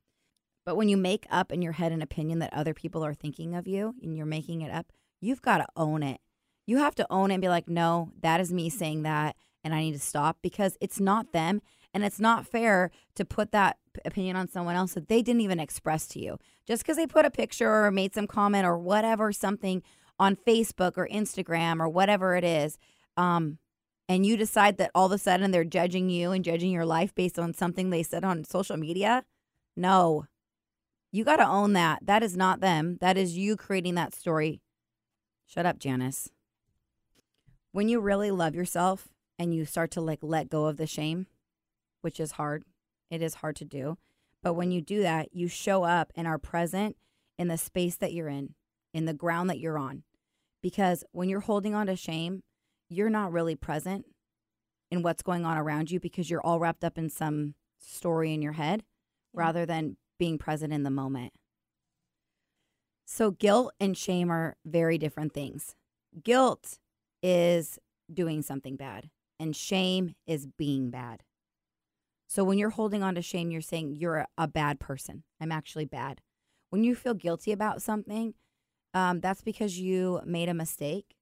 But 0.65 0.77
when 0.77 0.89
you 0.89 0.97
make 0.97 1.27
up 1.31 1.51
in 1.51 1.63
your 1.63 1.73
head 1.73 1.93
an 1.93 2.03
opinion 2.03 2.39
that 2.41 2.53
other 2.53 2.75
people 2.75 3.05
are 3.05 3.15
thinking 3.15 3.55
of 3.55 3.67
you, 3.67 3.95
and 4.03 4.17
you're 4.17 4.27
making 4.27 4.61
it 4.61 4.71
up, 4.71 4.93
you've 5.21 5.43
got 5.43 5.59
to 5.59 5.67
own 5.77 6.03
it. 6.03 6.21
You 6.67 6.79
have 6.79 6.95
to 6.97 7.07
own 7.11 7.31
it 7.31 7.35
and 7.35 7.41
be 7.41 7.49
like, 7.49 7.69
no, 7.69 8.13
that 8.21 8.41
is 8.41 8.53
me 8.53 8.69
saying 8.69 9.03
that, 9.03 9.35
and 9.65 9.75
I 9.75 9.81
need 9.81 9.93
to 9.95 9.99
stop 9.99 10.39
because 10.43 10.77
it's 10.81 11.01
not 11.01 11.33
them, 11.33 11.63
and 11.95 12.05
it's 12.05 12.21
not 12.21 12.47
fair 12.47 12.91
to 13.15 13.25
put 13.25 13.51
that 13.53 13.79
opinion 14.05 14.37
on 14.37 14.49
someone 14.49 14.77
else 14.77 14.93
that 14.93 15.09
they 15.09 15.23
didn't 15.23 15.41
even 15.41 15.59
express 15.59 16.07
to 16.09 16.21
you. 16.21 16.39
Just 16.67 16.83
because 16.83 16.97
they 16.97 17.07
put 17.07 17.25
a 17.25 17.31
picture 17.31 17.87
or 17.87 17.91
made 17.91 18.15
some 18.15 18.27
comment 18.27 18.67
or 18.67 18.79
whatever, 18.79 19.33
something 19.33 19.83
on 20.19 20.37
Facebook 20.37 20.93
or 20.97 21.09
Instagram 21.09 21.81
or 21.81 21.89
whatever 21.89 22.37
it 22.37 22.45
is, 22.45 22.77
um, 23.17 23.59
and 24.09 24.25
you 24.25 24.37
decide 24.37 24.79
that 24.79 24.91
all 24.95 25.07
of 25.07 25.13
a 25.13 25.19
sudden 25.19 25.51
they're 25.51 25.65
judging 25.65 26.09
you 26.09 26.33
and 26.33 26.45
judging 26.45 26.71
your 26.71 26.87
life 26.87 27.15
based 27.15 27.39
on 27.39 27.53
something 27.53 27.91
they 27.91 28.03
said 28.03 28.25
on 28.25 28.45
social 28.45 28.77
media, 28.77 29.25
no. 29.77 30.27
You 31.13 31.25
got 31.25 31.37
to 31.37 31.47
own 31.47 31.75
that. 31.75 32.01
That 32.05 32.23
is 32.23 32.37
not 32.37 32.61
them. 32.61 32.99
That 33.01 33.17
is 33.17 33.37
you 33.37 33.57
creating 33.57 33.95
that 33.95 34.15
story. 34.15 34.61
Shut 35.47 35.67
up, 35.67 35.79
Janice. 35.79 36.31
When 37.73 37.89
you 37.89 38.01
really 38.01 38.31
love 38.31 38.55
yourself 38.55 39.09
and 39.39 39.55
you 39.55 39.65
start 39.65 39.91
to 39.93 40.01
like 40.01 40.19
let 40.23 40.51
go 40.51 40.67
of 40.67 40.77
the 40.77 40.87
shame, 40.87 41.27
which 42.01 42.19
is 42.19 42.33
hard. 42.33 42.65
It 43.11 43.23
is 43.23 43.37
hard 43.37 43.57
to 43.57 43.65
do. 43.65 43.97
But 44.43 44.55
when 44.55 44.71
you 44.71 44.81
do 44.81 45.03
that, 45.03 45.35
you 45.35 45.49
show 45.49 45.85
up 45.85 46.13
and 46.15 46.27
are 46.27 46.39
present 46.39 46.97
in 47.39 47.49
the 47.49 47.59
space 47.59 47.97
that 47.97 48.13
you're 48.13 48.29
in, 48.29 48.55
in 48.93 49.05
the 49.05 49.15
ground 49.15 49.49
that 49.51 49.59
you're 49.59 49.79
on. 49.79 50.03
Because 50.63 51.05
when 51.13 51.29
you're 51.29 51.41
holding 51.41 51.75
on 51.75 51.87
to 51.87 51.97
shame, 51.97 52.43
you're 52.89 53.11
not 53.11 53.33
really 53.33 53.55
present 53.55 54.07
in 54.91 55.03
what's 55.03 55.23
going 55.23 55.45
on 55.45 55.59
around 55.59 55.91
you 55.91 56.01
because 56.01 56.31
you're 56.31 56.41
all 56.45 56.59
wrapped 56.59 56.85
up 56.85 56.97
in 56.99 57.11
some 57.11 57.55
story 57.79 58.33
in 58.33 58.43
your 58.43 58.53
head 58.53 58.85
Yeah. 59.35 59.41
rather 59.43 59.67
than 59.67 59.97
being 60.19 60.39
present 60.39 60.73
in 60.73 60.83
the 60.83 60.91
moment. 60.91 61.33
So, 63.07 63.31
guilt 63.31 63.73
and 63.81 63.97
shame 63.97 64.31
are 64.31 64.57
very 64.67 64.99
different 64.99 65.33
things. 65.33 65.75
Guilt 66.23 66.79
is 67.23 67.79
doing 68.13 68.43
something 68.43 68.77
bad, 68.77 69.11
and 69.41 69.57
shame 69.57 70.15
is 70.27 70.47
being 70.47 70.91
bad. 70.91 71.23
So, 72.27 72.45
when 72.45 72.59
you're 72.59 72.71
holding 72.71 73.03
on 73.03 73.15
to 73.15 73.23
shame, 73.23 73.51
you're 73.51 73.63
saying 73.63 73.95
you're 73.97 74.19
a, 74.19 74.27
a 74.37 74.47
bad 74.49 74.79
person. 74.79 75.23
I'm 75.41 75.53
actually 75.53 75.87
bad. 75.87 76.21
When 76.71 76.85
you 76.85 76.95
feel 76.95 77.15
guilty 77.15 77.51
about 77.53 77.81
something, 77.81 78.35
um, 78.93 79.21
that's 79.21 79.41
because 79.41 79.79
you 79.79 80.21
made 80.27 80.51
a 80.51 80.55
mistake, 80.55 81.15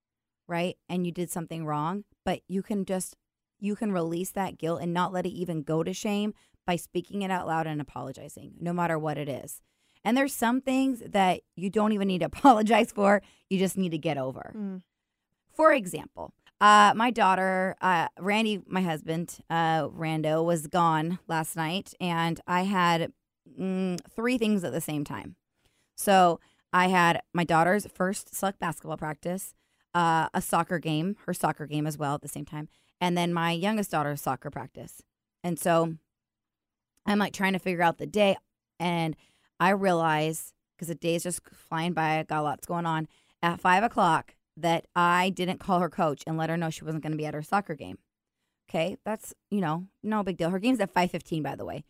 right? 0.47 0.76
And 0.88 1.07
you 1.07 1.12
did 1.12 1.31
something 1.31 1.65
wrong, 1.65 2.05
but 2.25 2.41
you 2.49 2.62
can 2.62 2.85
just 2.85 3.17
you 3.59 3.75
can 3.75 3.93
release 3.93 4.31
that 4.33 4.59
guilt 4.59 4.83
and 4.83 4.93
not 4.93 5.12
let 5.12 5.25
it 5.25 5.31
even 5.31 5.62
go 5.62 5.83
to 5.83 5.95
shame 5.95 6.35
by 6.67 6.76
speaking 6.76 7.23
it 7.23 7.31
out 7.31 7.47
loud 7.47 7.67
and 7.67 7.81
apologizing, 7.81 8.53
no 8.61 8.73
matter 8.73 8.99
what 8.99 9.17
it 9.17 9.29
is. 9.29 9.62
And 10.05 10.17
there's 10.17 10.35
some 10.35 10.61
things 10.61 11.03
that 11.07 11.41
you 11.55 11.71
don't 11.71 11.93
even 11.93 12.09
need 12.09 12.19
to 12.19 12.26
apologize 12.33 12.93
for, 12.93 13.23
you 13.49 13.59
just 13.59 13.79
need 13.79 13.91
to 13.91 13.99
get 13.99 14.19
over. 14.19 14.53
Mm. 14.57 14.83
For 15.55 15.73
example, 15.73 16.35
uh, 16.61 16.93
my 16.95 17.11
daughter, 17.11 17.76
uh, 17.81 18.09
Randy, 18.19 18.62
my 18.67 18.83
husband, 18.83 19.38
uh, 19.50 19.88
Rando, 19.88 20.45
was 20.45 20.67
gone 20.67 21.19
last 21.29 21.57
night, 21.57 21.95
and 22.00 22.41
I 22.47 22.62
had 22.62 23.12
mm, 23.59 23.99
three 24.15 24.38
things 24.38 24.65
at 24.65 24.73
the 24.73 24.81
same 24.81 25.05
time. 25.05 25.37
So 25.97 26.41
I 26.73 26.88
had 26.88 27.23
my 27.33 27.45
daughter's 27.45 27.87
first 27.87 28.35
select 28.35 28.59
basketball 28.59 28.97
practice, 28.97 29.55
uh, 29.97 30.29
a 30.35 30.43
soccer 30.43 30.79
game, 30.79 31.17
her 31.25 31.33
soccer 31.33 31.67
game 31.67 31.87
as 31.87 31.97
well 31.97 32.15
at 32.15 32.21
the 32.21 32.29
same 32.29 32.45
time, 32.45 32.69
and 33.00 33.17
then 33.17 33.33
my 33.33 33.50
youngest 33.50 33.91
daughter's 33.91 34.21
soccer 34.21 34.50
practice. 34.50 35.00
And 35.43 35.59
so 35.59 35.95
I'm 37.07 37.19
like 37.19 37.33
trying 37.33 37.55
to 37.55 37.59
figure 37.59 37.83
out 37.83 37.97
the 37.97 38.07
day, 38.07 38.37
and 38.79 39.17
I 39.59 39.71
realize 39.71 40.53
because 40.76 40.88
the 40.88 40.95
day's 40.95 41.23
just 41.23 41.41
flying 41.49 41.95
by, 41.95 42.19
I 42.19 42.23
got 42.25 42.45
lots 42.45 42.67
going 42.67 42.85
on. 42.85 43.09
At 43.43 43.61
five 43.61 43.83
o'clock, 43.83 44.35
that 44.57 44.87
I 44.95 45.31
didn't 45.31 45.61
call 45.61 45.81
her 45.81 45.88
coach 45.88 46.23
and 46.26 46.37
let 46.37 46.50
her 46.50 46.57
know 46.57 46.71
she 46.71 46.85
wasn't 46.85 47.03
going 47.03 47.12
to 47.12 47.19
be 47.19 47.26
at 47.26 47.35
her 47.35 47.43
soccer 47.43 47.75
game. 47.75 47.99
Okay, 48.69 48.99
that's 49.05 49.33
you 49.50 49.62
know 49.62 49.87
no 50.03 50.23
big 50.23 50.37
deal. 50.37 50.50
Her 50.50 50.59
game's 50.59 50.81
at 50.81 50.93
five 50.93 51.11
fifteen, 51.11 51.43
by 51.43 51.57
the 51.57 51.65
way. 51.65 51.85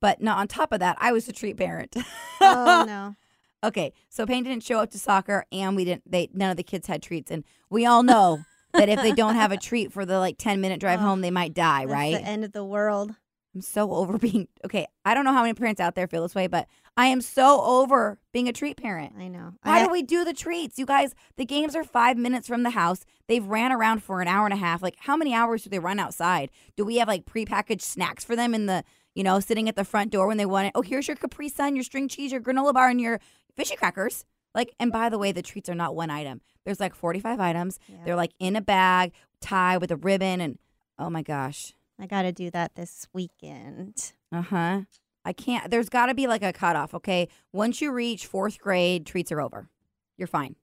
But 0.00 0.20
not 0.20 0.38
on 0.38 0.48
top 0.48 0.72
of 0.72 0.80
that, 0.80 0.96
I 0.98 1.12
was 1.12 1.28
a 1.28 1.32
treat 1.32 1.56
parent. 1.56 1.94
Oh 2.40 2.84
no. 2.88 3.14
Okay, 3.64 3.92
so 4.08 4.26
Payne 4.26 4.44
didn't 4.44 4.62
show 4.62 4.78
up 4.80 4.90
to 4.90 4.98
soccer, 4.98 5.44
and 5.50 5.74
we 5.74 5.84
didn't. 5.84 6.10
They 6.10 6.28
none 6.32 6.50
of 6.50 6.56
the 6.56 6.62
kids 6.62 6.86
had 6.86 7.02
treats, 7.02 7.30
and 7.30 7.44
we 7.70 7.86
all 7.86 8.02
know 8.02 8.40
that 8.72 8.88
if 8.88 9.00
they 9.02 9.12
don't 9.22 9.34
have 9.36 9.52
a 9.52 9.56
treat 9.56 9.92
for 9.92 10.04
the 10.04 10.18
like 10.18 10.36
ten 10.38 10.60
minute 10.60 10.80
drive 10.80 11.00
Oh, 11.00 11.04
home, 11.04 11.20
they 11.22 11.30
might 11.30 11.54
die. 11.54 11.84
Right? 11.84 12.14
the 12.14 12.20
end 12.22 12.44
of 12.44 12.52
the 12.52 12.64
world. 12.64 13.14
I'm 13.54 13.60
so 13.60 13.92
over 13.92 14.18
being 14.18 14.48
okay. 14.64 14.86
I 15.04 15.14
don't 15.14 15.24
know 15.24 15.32
how 15.32 15.42
many 15.42 15.54
parents 15.54 15.80
out 15.80 15.94
there 15.94 16.08
feel 16.08 16.22
this 16.22 16.34
way, 16.34 16.48
but 16.48 16.66
I 16.96 17.06
am 17.06 17.20
so 17.20 17.62
over 17.62 18.18
being 18.32 18.48
a 18.48 18.52
treat 18.52 18.76
parent. 18.76 19.14
I 19.18 19.28
know. 19.28 19.52
Why 19.62 19.80
I, 19.80 19.86
do 19.86 19.92
we 19.92 20.02
do 20.02 20.24
the 20.24 20.32
treats? 20.32 20.76
You 20.78 20.86
guys, 20.86 21.14
the 21.36 21.44
games 21.44 21.76
are 21.76 21.84
five 21.84 22.16
minutes 22.16 22.48
from 22.48 22.64
the 22.64 22.70
house. 22.70 23.04
They've 23.28 23.44
ran 23.46 23.70
around 23.72 24.02
for 24.02 24.20
an 24.20 24.26
hour 24.28 24.44
and 24.44 24.52
a 24.52 24.56
half. 24.58 24.82
Like, 24.82 24.96
how 24.98 25.16
many 25.16 25.32
hours 25.32 25.62
do 25.62 25.70
they 25.70 25.78
run 25.78 26.00
outside? 26.00 26.50
Do 26.76 26.84
we 26.84 26.96
have 26.96 27.06
like 27.08 27.26
prepackaged 27.26 27.82
snacks 27.82 28.24
for 28.24 28.34
them 28.34 28.54
in 28.54 28.66
the, 28.66 28.82
you 29.14 29.22
know, 29.22 29.38
sitting 29.38 29.68
at 29.68 29.76
the 29.76 29.84
front 29.84 30.10
door 30.10 30.26
when 30.26 30.36
they 30.36 30.46
want 30.46 30.66
it? 30.66 30.72
Oh, 30.74 30.82
here's 30.82 31.06
your 31.06 31.16
Capri 31.16 31.48
Sun, 31.48 31.76
your 31.76 31.84
string 31.84 32.08
cheese, 32.08 32.32
your 32.32 32.40
granola 32.40 32.74
bar, 32.74 32.88
and 32.88 33.00
your 33.00 33.20
fishy 33.56 33.76
crackers. 33.76 34.24
Like, 34.54 34.74
and 34.78 34.92
by 34.92 35.08
the 35.08 35.18
way, 35.18 35.32
the 35.32 35.42
treats 35.42 35.68
are 35.68 35.74
not 35.74 35.96
one 35.96 36.10
item. 36.10 36.40
There's 36.64 36.80
like 36.80 36.94
45 36.94 37.40
items. 37.40 37.78
Yeah. 37.88 37.96
They're 38.04 38.16
like 38.16 38.32
in 38.38 38.56
a 38.56 38.60
bag, 38.60 39.12
tied 39.40 39.78
with 39.80 39.90
a 39.90 39.96
ribbon, 39.96 40.40
and 40.40 40.58
oh 40.98 41.10
my 41.10 41.22
gosh. 41.22 41.72
I 41.98 42.06
got 42.06 42.22
to 42.22 42.32
do 42.32 42.50
that 42.50 42.74
this 42.74 43.06
weekend. 43.12 44.12
Uh 44.32 44.42
huh. 44.42 44.80
I 45.24 45.32
can't. 45.32 45.70
There's 45.70 45.88
got 45.88 46.06
to 46.06 46.14
be 46.14 46.26
like 46.26 46.42
a 46.42 46.52
cutoff. 46.52 46.94
Okay, 46.94 47.28
once 47.52 47.80
you 47.80 47.92
reach 47.92 48.26
fourth 48.26 48.58
grade, 48.58 49.06
treats 49.06 49.32
are 49.32 49.40
over. 49.40 49.68
You're 50.16 50.28
fine. 50.28 50.56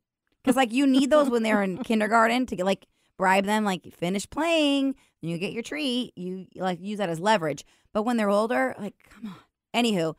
Because 0.44 0.56
like 0.56 0.72
you 0.72 0.86
need 0.88 1.10
those 1.10 1.30
when 1.30 1.44
they're 1.44 1.64
in 1.64 1.78
kindergarten 1.84 2.46
to 2.48 2.56
get 2.56 2.66
like 2.66 2.86
bribe 3.18 3.46
them, 3.46 3.64
like 3.64 3.94
finish 3.94 4.30
playing, 4.30 4.96
and 5.22 5.32
you 5.32 5.38
get 5.38 5.54
your 5.54 5.64
treat. 5.64 6.14
You 6.18 6.48
like 6.56 6.80
use 6.82 6.98
that 7.00 7.10
as 7.10 7.20
leverage. 7.20 7.66
But 7.94 8.04
when 8.04 8.18
they're 8.18 8.30
older, 8.30 8.76
like 8.80 8.96
come 9.10 9.28
on. 9.28 9.36
Anywho, 9.84 10.16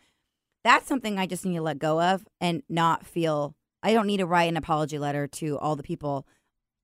that's 0.65 0.87
something 0.87 1.19
I 1.19 1.27
just 1.27 1.45
need 1.45 1.57
to 1.57 1.63
let 1.63 1.79
go 1.79 2.01
of 2.01 2.27
and 2.41 2.63
not 2.69 3.07
feel. 3.07 3.55
I 3.83 3.93
don't 3.93 4.07
need 4.07 4.19
to 4.19 4.27
write 4.27 4.49
an 4.49 4.57
apology 4.57 4.99
letter 4.99 5.27
to 5.27 5.59
all 5.59 5.77
the 5.77 5.83
people 5.83 6.27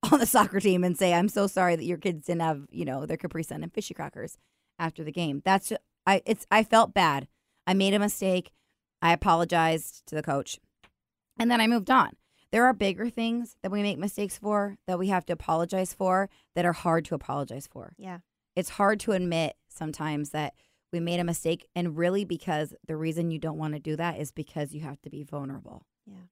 on 0.13 0.19
the 0.19 0.27
soccer 0.27 0.61
team 0.61 0.85
and 0.85 0.97
say 0.97 1.15
I'm 1.15 1.29
so 1.29 1.47
sorry 1.47 1.77
that 1.77 1.85
your 1.85 1.99
kids 1.99 2.27
didn't 2.27 2.43
have 2.43 2.67
you 2.71 2.85
know 2.85 3.07
their 3.07 3.17
Capri 3.17 3.43
Sun 3.43 3.63
and 3.63 3.73
fishy 3.73 3.95
crackers 3.95 4.39
after 4.79 5.05
the 5.05 5.13
game. 5.13 5.43
That's 5.45 5.71
just, 5.71 5.81
I. 6.07 6.23
It's 6.25 6.47
I 6.51 6.65
felt 6.65 6.95
bad. 6.95 7.29
I 7.67 7.75
made 7.75 7.95
a 7.95 7.99
mistake. 7.99 8.53
I 9.01 9.13
apologized 9.13 10.07
to 10.07 10.15
the 10.15 10.23
coach, 10.23 10.59
and 11.39 11.51
then 11.51 11.61
I 11.61 11.67
moved 11.67 11.91
on. 11.91 12.13
There 12.51 12.65
are 12.65 12.73
bigger 12.73 13.11
things 13.11 13.57
that 13.63 13.71
we 13.71 13.83
make 13.83 13.99
mistakes 13.99 14.39
for 14.39 14.77
that 14.87 14.99
we 14.99 15.09
have 15.09 15.27
to 15.27 15.35
apologize 15.35 15.93
for 15.93 16.31
that 16.55 16.65
are 16.65 16.73
hard 16.73 17.05
to 17.07 17.15
apologize 17.15 17.69
for. 17.71 17.95
Yeah. 17.99 18.19
It's 18.57 18.71
hard 18.71 19.01
to 19.01 19.13
admit 19.13 19.57
sometimes 19.69 20.31
that 20.31 20.55
we 20.93 21.01
made 21.01 21.21
a 21.21 21.25
mistake, 21.25 21.67
and 21.75 21.97
really 21.97 22.25
because 22.25 22.75
the 22.87 22.97
reason 22.97 23.31
you 23.31 23.39
don't 23.39 23.59
want 23.59 23.75
to 23.75 23.81
do 23.81 23.97
that 23.97 24.19
is 24.19 24.33
because 24.33 24.73
you 24.75 24.81
have 24.81 25.01
to 25.03 25.11
be 25.11 25.23
vulnerable. 25.23 25.85
Yeah. 26.07 26.27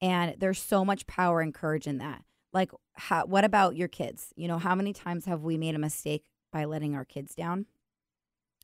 And 0.00 0.34
there's 0.38 0.58
so 0.60 0.84
much 0.84 1.06
power 1.06 1.40
and 1.40 1.54
courage 1.54 1.86
in 1.86 1.98
that. 1.98 2.24
Like, 2.52 2.70
how, 2.94 3.26
what 3.26 3.44
about 3.44 3.76
your 3.76 3.88
kids? 3.88 4.32
You 4.34 4.48
know, 4.48 4.58
how 4.58 4.74
many 4.74 4.92
times 4.92 5.26
have 5.26 5.42
we 5.42 5.56
made 5.56 5.74
a 5.74 5.78
mistake 5.78 6.24
by 6.52 6.64
letting 6.64 6.94
our 6.96 7.04
kids 7.04 7.34
down, 7.34 7.66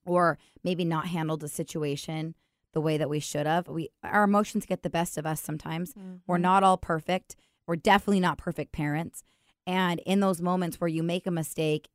or 0.04 0.38
maybe 0.64 0.84
not 0.84 1.06
handled 1.08 1.44
a 1.44 1.48
situation 1.48 2.34
the 2.72 2.80
way 2.80 2.96
that 2.96 3.08
we 3.08 3.20
should 3.20 3.46
have? 3.46 3.68
We 3.68 3.90
our 4.02 4.24
emotions 4.24 4.66
get 4.66 4.82
the 4.82 4.90
best 4.90 5.16
of 5.18 5.26
us 5.26 5.40
sometimes. 5.40 5.94
We're 6.26 6.38
Mhm. 6.38 6.42
not 6.42 6.64
all 6.64 6.76
perfect. 6.78 7.36
We're 7.66 7.76
definitely 7.76 8.20
not 8.20 8.38
perfect 8.38 8.72
parents. 8.72 9.22
And 9.66 10.00
in 10.00 10.20
those 10.20 10.40
moments 10.40 10.80
where 10.80 10.88
you 10.88 11.02
make 11.02 11.26
a 11.26 11.30
mistake, 11.32 11.88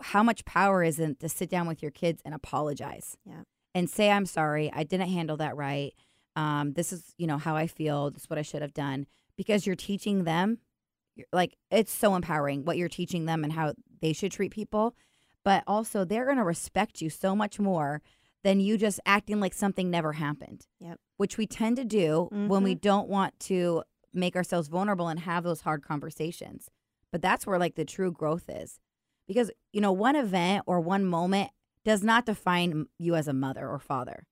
how 0.00 0.22
much 0.22 0.44
power 0.44 0.82
is 0.82 0.98
it 0.98 1.20
to 1.20 1.28
sit 1.28 1.50
down 1.50 1.66
with 1.66 1.82
your 1.82 1.90
kids 1.90 2.22
and 2.24 2.34
apologize? 2.34 3.16
Yeah. 3.24 3.42
And 3.74 3.90
say, 3.90 4.10
I'm 4.10 4.26
sorry, 4.26 4.72
I 4.74 4.84
didn't 4.84 5.08
handle 5.10 5.36
that 5.36 5.56
right. 5.56 5.92
Um, 6.34 6.72
this 6.72 6.92
is, 6.92 7.14
you 7.18 7.26
know, 7.26 7.38
how 7.38 7.56
I 7.56 7.66
feel. 7.66 8.10
This 8.10 8.22
is 8.22 8.30
what 8.30 8.38
I 8.38 8.42
should 8.42 8.62
have 8.62 8.74
done. 8.74 9.06
Because 9.36 9.66
you're 9.66 9.76
teaching 9.76 10.24
them, 10.24 10.58
you're- 11.14 11.28
like, 11.32 11.56
it's 11.70 11.92
so 11.92 12.14
empowering 12.14 12.64
what 12.64 12.78
you're 12.78 12.88
teaching 12.88 13.26
them 13.26 13.44
and 13.44 13.52
how 13.52 13.74
they 14.00 14.12
should 14.12 14.32
treat 14.32 14.50
people. 14.52 14.94
But 15.44 15.62
also, 15.66 16.04
they're 16.04 16.24
going 16.24 16.38
to 16.38 16.44
respect 16.44 17.00
you 17.02 17.10
so 17.10 17.36
much 17.36 17.60
more 17.60 18.02
than 18.44 18.60
you 18.60 18.78
just 18.78 19.00
acting 19.04 19.40
like 19.40 19.54
something 19.54 19.90
never 19.90 20.14
happened. 20.14 20.66
Yep. 20.80 20.98
Which 21.18 21.36
we 21.36 21.46
tend 21.46 21.76
to 21.76 21.84
do 21.84 22.28
when 22.30 22.62
we 22.62 22.74
don't 22.74 23.08
want 23.08 23.38
to 23.40 23.82
make 24.14 24.36
ourselves 24.36 24.68
vulnerable 24.68 25.08
and 25.08 25.20
have 25.20 25.44
those 25.44 25.60
hard 25.62 25.82
conversations. 25.82 26.70
But 27.12 27.22
that's 27.22 27.46
where 27.46 27.58
like 27.58 27.74
the 27.74 27.84
true 27.84 28.10
growth 28.10 28.44
is. 28.48 28.80
Because, 29.26 29.50
you 29.72 29.80
know, 29.80 29.92
one 29.92 30.16
event 30.16 30.64
or 30.66 30.80
one 30.80 31.04
moment 31.04 31.50
does 31.84 32.02
not 32.02 32.26
define 32.26 32.86
you 32.98 33.14
as 33.14 33.28
a 33.28 33.32
mother 33.32 33.68
or 33.68 33.78
father. 33.78 34.26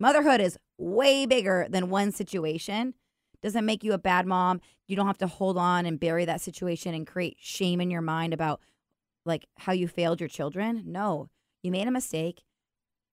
Motherhood 0.00 0.40
is 0.40 0.58
way 0.78 1.26
bigger 1.26 1.66
than 1.68 1.90
one 1.90 2.12
situation. 2.12 2.94
Doesn't 3.42 3.66
make 3.66 3.84
you 3.84 3.92
a 3.92 3.98
bad 3.98 4.26
mom. 4.26 4.60
You 4.86 4.96
don't 4.96 5.06
have 5.06 5.18
to 5.18 5.26
hold 5.26 5.58
on 5.58 5.86
and 5.86 6.00
bury 6.00 6.24
that 6.24 6.40
situation 6.40 6.94
and 6.94 7.06
create 7.06 7.36
shame 7.38 7.80
in 7.80 7.90
your 7.90 8.00
mind 8.00 8.32
about 8.32 8.60
like 9.24 9.46
how 9.58 9.72
you 9.72 9.88
failed 9.88 10.20
your 10.20 10.28
children. 10.28 10.82
No, 10.86 11.28
you 11.62 11.70
made 11.70 11.86
a 11.86 11.92
mistake. 11.92 12.42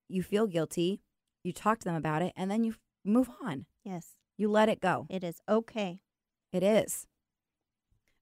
You 0.08 0.22
feel 0.22 0.46
guilty. 0.46 1.00
You 1.44 1.52
talk 1.52 1.78
to 1.80 1.84
them 1.84 1.94
about 1.94 2.22
it 2.22 2.32
and 2.36 2.50
then 2.50 2.64
you 2.64 2.74
move 3.04 3.30
on. 3.42 3.66
Yes. 3.84 4.12
You 4.36 4.50
let 4.50 4.68
it 4.68 4.80
go. 4.80 5.06
It 5.08 5.24
is 5.24 5.40
okay. 5.48 6.00
It 6.52 6.62
is. 6.62 7.06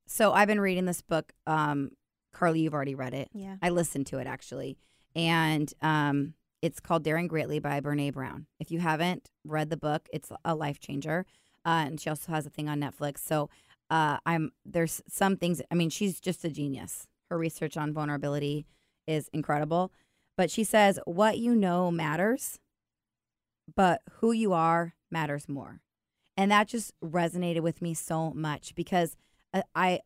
So 0.07 0.33
I've 0.33 0.49
been 0.49 0.61
reading 0.61 0.85
this 0.85 1.01
book. 1.03 1.33
Um, 1.47 1.91
Carly, 2.35 2.61
you've 2.61 2.75
already 2.75 2.95
read 2.95 3.15
it. 3.15 3.29
Yeah. 3.33 3.57
I 3.63 3.71
listened 3.71 4.07
to 4.09 4.19
it 4.19 4.27
actually, 4.27 4.77
and 5.17 5.73
um, 5.81 6.35
it's 6.61 6.81
called 6.81 7.05
Daring 7.05 7.29
Greatly 7.29 7.59
by 7.59 7.81
Brene 7.81 8.13
Brown. 8.13 8.47
If 8.59 8.71
you 8.71 8.81
haven't 8.81 9.31
read 9.45 9.71
the 9.71 9.77
book, 9.77 10.09
it's 10.13 10.31
a 10.45 10.55
life 10.55 10.81
changer. 10.81 11.27
Uh, 11.67 11.85
and 11.87 12.01
she 12.01 12.11
also 12.11 12.31
has 12.33 12.47
a 12.47 12.51
thing 12.51 12.69
on 12.69 12.81
Netflix. 12.81 13.19
So 13.19 13.49
uh, 13.91 14.19
I'm 14.27 14.53
there's 14.65 15.03
some 15.09 15.37
things. 15.37 15.63
I 15.71 15.75
mean, 15.75 15.91
she's 15.91 16.21
just 16.21 16.45
a 16.45 16.51
genius. 16.51 17.07
Her 17.31 17.39
research 17.39 17.77
on 17.77 17.93
vulnerability 17.93 18.67
is 19.07 19.29
incredible. 19.33 19.93
But 20.37 20.51
she 20.51 20.65
says 20.65 20.99
what 21.05 21.39
you 21.39 21.55
know 21.55 21.91
matters, 21.91 22.59
but 23.75 24.03
who 24.21 24.33
you 24.33 24.53
are 24.53 24.95
matters 25.11 25.49
more. 25.49 25.81
And 26.37 26.51
that 26.51 26.69
just 26.69 26.93
resonated 27.03 27.61
with 27.61 27.81
me 27.81 27.95
so 27.95 28.33
much 28.33 28.75
because 28.75 29.17
I, 29.53 29.63
I 29.75 30.01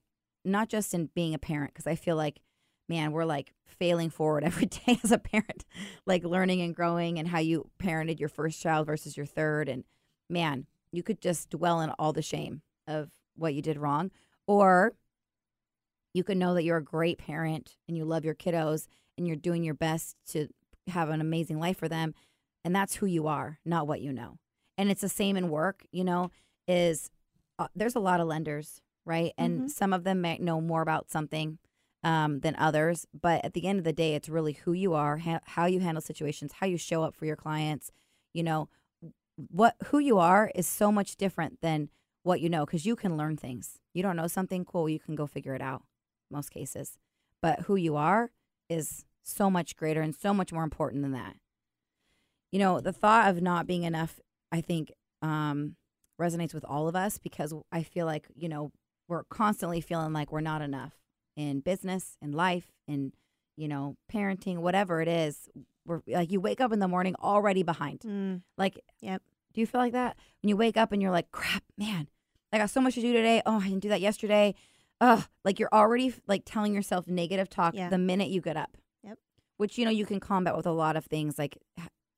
not 0.44 0.68
just 0.68 0.94
in 0.94 1.10
being 1.14 1.34
a 1.34 1.38
parent, 1.38 1.72
because 1.72 1.86
I 1.86 1.94
feel 1.94 2.16
like, 2.16 2.40
man, 2.88 3.12
we're 3.12 3.24
like 3.24 3.52
failing 3.66 4.10
forward 4.10 4.44
every 4.44 4.66
day 4.66 4.98
as 5.02 5.12
a 5.12 5.18
parent, 5.18 5.64
like 6.06 6.24
learning 6.24 6.60
and 6.60 6.74
growing 6.74 7.18
and 7.18 7.28
how 7.28 7.38
you 7.38 7.70
parented 7.78 8.20
your 8.20 8.28
first 8.28 8.60
child 8.60 8.86
versus 8.86 9.16
your 9.16 9.26
third. 9.26 9.68
And 9.68 9.84
man, 10.28 10.66
you 10.92 11.02
could 11.02 11.20
just 11.20 11.50
dwell 11.50 11.80
in 11.80 11.90
all 11.98 12.12
the 12.12 12.22
shame 12.22 12.62
of 12.86 13.10
what 13.36 13.54
you 13.54 13.62
did 13.62 13.78
wrong. 13.78 14.10
Or 14.46 14.94
you 16.14 16.24
could 16.24 16.38
know 16.38 16.54
that 16.54 16.64
you're 16.64 16.78
a 16.78 16.84
great 16.84 17.18
parent 17.18 17.76
and 17.86 17.96
you 17.96 18.04
love 18.04 18.24
your 18.24 18.34
kiddos 18.34 18.86
and 19.16 19.26
you're 19.26 19.36
doing 19.36 19.62
your 19.62 19.74
best 19.74 20.16
to 20.30 20.48
have 20.88 21.10
an 21.10 21.20
amazing 21.20 21.58
life 21.58 21.76
for 21.76 21.88
them. 21.88 22.14
And 22.64 22.74
that's 22.74 22.96
who 22.96 23.06
you 23.06 23.26
are, 23.26 23.58
not 23.64 23.86
what 23.86 24.00
you 24.00 24.12
know. 24.12 24.38
And 24.76 24.90
it's 24.90 25.00
the 25.00 25.08
same 25.08 25.36
in 25.36 25.50
work, 25.50 25.84
you 25.92 26.04
know, 26.04 26.30
is 26.66 27.10
uh, 27.58 27.68
there's 27.74 27.96
a 27.96 28.00
lot 28.00 28.20
of 28.20 28.26
lenders, 28.26 28.80
right? 29.08 29.32
And 29.38 29.62
Mhm. 29.62 29.70
some 29.70 29.92
of 29.92 30.04
them 30.04 30.20
might 30.20 30.42
know 30.42 30.60
more 30.60 30.82
about 30.82 31.10
something 31.10 31.58
um, 32.04 32.40
than 32.40 32.54
others. 32.56 33.06
But 33.12 33.44
at 33.44 33.54
the 33.54 33.66
end 33.66 33.78
of 33.78 33.84
the 33.84 33.92
day, 33.92 34.14
it's 34.14 34.28
really 34.28 34.52
who 34.52 34.72
you 34.72 34.94
are, 34.94 35.16
ha- 35.16 35.40
how 35.44 35.66
you 35.66 35.80
handle 35.80 36.00
situations, 36.00 36.52
how 36.52 36.66
you 36.66 36.76
show 36.76 37.02
up 37.02 37.14
for 37.16 37.26
your 37.26 37.34
clients. 37.34 37.90
You 38.32 38.44
know, 38.44 38.68
what 39.36 39.74
who 39.86 39.98
you 39.98 40.18
are 40.18 40.52
is 40.54 40.66
so 40.66 40.92
much 40.92 41.16
different 41.16 41.60
than 41.60 41.88
what 42.22 42.40
you 42.40 42.48
know 42.48 42.66
because 42.66 42.86
you 42.86 42.94
can 42.94 43.16
learn 43.16 43.36
things. 43.36 43.80
You 43.94 44.02
don't 44.02 44.16
know 44.16 44.26
something 44.28 44.64
cool, 44.64 44.88
you 44.88 45.00
can 45.00 45.14
go 45.16 45.26
figure 45.26 45.54
it 45.54 45.62
out. 45.62 45.82
Most 46.30 46.50
cases, 46.50 46.98
but 47.40 47.60
who 47.62 47.76
you 47.76 47.96
are 47.96 48.30
is 48.68 49.06
so 49.22 49.50
much 49.50 49.76
greater 49.76 50.02
and 50.02 50.14
so 50.14 50.34
much 50.34 50.52
more 50.52 50.64
important 50.64 51.02
than 51.02 51.12
that. 51.12 51.36
You 52.52 52.58
know, 52.58 52.80
the 52.80 52.92
thought 52.92 53.28
of 53.30 53.42
not 53.42 53.66
being 53.66 53.84
enough, 53.84 54.20
I 54.52 54.60
think, 54.60 54.92
um, 55.22 55.76
resonates 56.20 56.54
with 56.54 56.64
all 56.64 56.88
of 56.88 56.96
us 56.96 57.18
because 57.18 57.54
I 57.72 57.82
feel 57.82 58.06
like 58.06 58.26
you 58.34 58.48
know 58.48 58.72
we're 59.08 59.24
constantly 59.24 59.80
feeling 59.80 60.12
like 60.12 60.30
we're 60.30 60.40
not 60.40 60.62
enough 60.62 60.92
in 61.36 61.60
business, 61.60 62.16
in 62.22 62.32
life, 62.32 62.70
in 62.86 63.12
you 63.56 63.66
know 63.68 63.96
parenting, 64.12 64.58
whatever 64.58 65.00
it 65.00 65.08
is. 65.08 65.48
We're 65.86 66.00
like 66.06 66.30
you 66.30 66.40
wake 66.40 66.60
up 66.60 66.72
in 66.72 66.78
the 66.80 66.88
morning 66.88 67.14
already 67.20 67.62
behind. 67.62 68.00
Mm, 68.00 68.42
Like, 68.56 68.78
Yep. 69.00 69.22
Do 69.54 69.60
you 69.62 69.66
feel 69.66 69.80
like 69.80 69.92
that 69.94 70.16
when 70.42 70.48
you 70.50 70.56
wake 70.56 70.76
up 70.76 70.92
and 70.92 71.00
you're 71.00 71.10
like, 71.10 71.32
crap, 71.32 71.64
man, 71.78 72.06
I 72.52 72.58
got 72.58 72.70
so 72.70 72.80
much 72.80 72.94
to 72.96 73.00
do 73.00 73.12
today. 73.12 73.42
Oh, 73.46 73.58
I 73.58 73.64
didn't 73.64 73.80
do 73.80 73.88
that 73.88 74.00
yesterday. 74.02 74.54
Ugh, 75.00 75.24
like 75.44 75.58
you're 75.58 75.72
already 75.72 76.12
like 76.26 76.42
telling 76.44 76.74
yourself 76.74 77.08
negative 77.08 77.48
talk 77.48 77.74
Yeah. 77.74 77.88
the 77.88 77.98
minute 77.98 78.28
you 78.28 78.40
get 78.42 78.56
up. 78.56 78.76
Yep. 79.02 79.18
Which 79.56 79.78
you 79.78 79.84
know 79.86 79.90
you 79.90 80.04
can 80.06 80.20
combat 80.20 80.56
with 80.56 80.66
a 80.66 80.72
lot 80.72 80.96
of 80.96 81.06
things 81.06 81.38
like, 81.38 81.56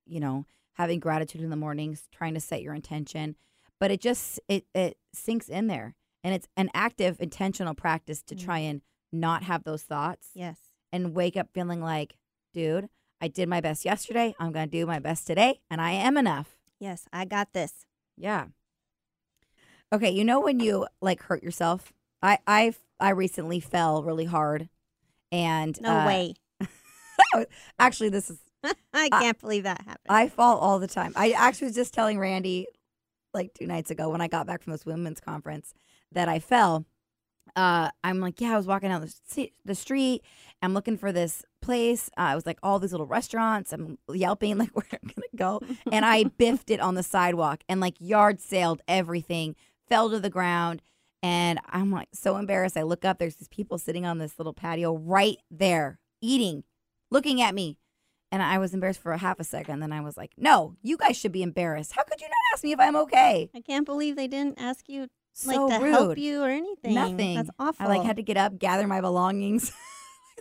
you 0.07 0.18
know, 0.18 0.44
having 0.74 0.98
gratitude 0.98 1.40
in 1.42 1.50
the 1.50 1.57
mornings, 1.57 2.09
trying 2.11 2.35
to 2.35 2.40
set 2.40 2.62
your 2.62 2.74
intention, 2.74 3.37
but 3.79 3.90
it 3.90 4.00
just 4.00 4.40
it 4.48 4.64
it 4.74 4.98
sinks 5.14 5.48
in 5.48 5.68
there, 5.68 5.94
and 6.22 6.35
it's 6.35 6.48
an 6.56 6.70
active 6.74 7.16
intentional 7.20 7.74
practice 7.74 8.22
to 8.24 8.35
Mm. 8.35 8.44
try 8.44 8.59
and 8.59 8.83
not 9.12 9.42
have 9.44 9.64
those 9.64 9.83
thoughts 9.83 10.28
yes. 10.35 10.59
and 10.92 11.14
wake 11.14 11.37
up 11.37 11.48
feeling 11.52 11.80
like, 11.80 12.16
dude, 12.52 12.88
I 13.20 13.28
did 13.28 13.48
my 13.48 13.61
best 13.61 13.85
yesterday. 13.85 14.35
I'm 14.38 14.52
going 14.52 14.68
to 14.68 14.70
do 14.70 14.87
my 14.87 14.98
best 14.98 15.26
today, 15.26 15.61
and 15.70 15.80
I 15.80 15.90
am 15.92 16.16
enough. 16.16 16.56
Yes. 16.78 17.06
I 17.12 17.24
got 17.24 17.52
this. 17.52 17.85
Yeah. 18.16 18.46
Okay, 19.92 20.11
you 20.11 20.24
know 20.24 20.40
when 20.40 20.61
you 20.61 20.87
like 21.00 21.22
hurt 21.24 21.42
yourself? 21.42 21.92
I 22.22 22.38
I 22.46 22.74
I 23.00 23.11
recently 23.11 23.59
fell 23.61 24.02
really 24.04 24.24
hard, 24.26 24.68
and 25.33 25.78
No 25.80 25.90
uh, 25.90 26.06
way. 26.06 26.35
Actually, 27.78 28.11
this 28.11 28.30
is 28.30 28.38
I 28.94 29.09
can't 29.09 29.40
believe 29.40 29.64
that 29.64 29.80
happened. 29.80 30.06
I 30.09 30.28
fall 30.28 30.59
all 30.59 30.78
the 30.78 30.87
time. 30.87 31.12
I 31.16 31.30
actually 31.33 31.66
was 31.68 31.74
just 31.74 31.92
telling 31.92 32.18
Randy 32.18 32.66
like 33.35 33.52
two 33.54 33.66
nights 33.66 33.90
ago 33.90 34.11
when 34.11 34.20
I 34.20 34.28
got 34.28 34.46
back 34.46 34.62
from 34.62 34.72
this 34.72 34.85
women's 34.87 35.20
conference 35.20 35.72
that 36.12 36.29
I 36.29 36.38
fell. 36.38 36.87
Uh, 37.57 37.90
I'm 38.05 38.20
like, 38.20 38.40
yeah, 38.40 38.55
I 38.55 38.57
was 38.57 38.66
walking 38.66 38.90
down 38.90 39.01
the, 39.01 39.51
the 39.64 39.75
street. 39.75 40.23
I'm 40.62 40.75
looking 40.75 40.96
for 40.96 41.12
this 41.12 41.44
place. 41.61 42.09
Uh, 42.16 42.23
I 42.23 42.35
was 42.35 42.46
like, 42.46 42.59
all 42.62 42.79
these 42.79 42.92
little 42.92 43.07
restaurants. 43.07 43.73
I'm 43.73 43.99
yelping 44.12 44.59
like 44.59 44.70
where 44.70 44.87
I'm 44.92 45.09
gonna 45.09 45.27
go, 45.37 45.61
and 45.90 46.05
I 46.05 46.25
biffed 46.38 46.70
it 46.70 46.81
on 46.81 46.94
the 46.94 47.03
sidewalk 47.03 47.62
and 47.68 47.81
like 47.81 47.96
yard 47.99 48.40
sailed 48.40 48.83
everything, 48.87 49.57
fell 49.88 50.11
to 50.11 50.20
the 50.20 50.31
ground, 50.31 50.83
and 51.23 51.59
I'm 51.68 51.90
like 51.90 52.09
so 52.12 52.37
embarrassed. 52.37 52.77
I 52.77 52.83
look 52.83 53.05
up. 53.05 53.18
There's 53.18 53.37
these 53.37 53.49
people 53.49 53.79
sitting 53.79 54.07
on 54.07 54.18
this 54.18 54.38
little 54.38 54.55
patio 54.55 54.96
right 54.96 55.38
there, 55.51 55.99
eating, 56.20 56.64
looking 57.11 57.42
at 57.42 57.55
me. 57.55 57.79
And 58.33 58.44
I 58.44 58.59
was 58.59 58.73
embarrassed 58.73 59.03
for 59.03 59.11
a 59.11 59.18
half 59.18 59.40
a 59.40 59.44
second. 59.44 59.81
Then 59.81 59.90
I 59.90 60.03
was 60.03 60.16
like, 60.16 60.31
no, 60.37 60.77
you 60.83 60.96
guys 60.96 61.16
should 61.16 61.33
be 61.33 61.42
embarrassed. 61.42 61.94
How 61.96 62.05
could 62.05 62.20
you 62.20 62.29
not 62.29 62.55
ask 62.55 62.62
me 62.62 62.70
if 62.70 62.79
I'm 62.79 62.94
okay? 62.94 63.51
I 63.53 63.61
can't 63.61 63.85
believe 63.85 64.14
they 64.14 64.29
didn't 64.29 64.61
ask 64.61 64.88
you 64.88 65.09
like 65.45 65.57
So 65.57 65.69
to 65.69 65.79
rude. 65.79 65.93
help 65.93 66.19
you 66.19 66.43
or 66.43 66.49
anything. 66.49 66.95
Nothing. 66.95 67.37
That's 67.37 67.51
awful. 67.59 67.87
I 67.87 67.88
like 67.88 68.03
had 68.05 68.16
to 68.16 68.23
get 68.23 68.37
up, 68.37 68.59
gather 68.59 68.87
my 68.87 69.01
belongings, 69.01 69.73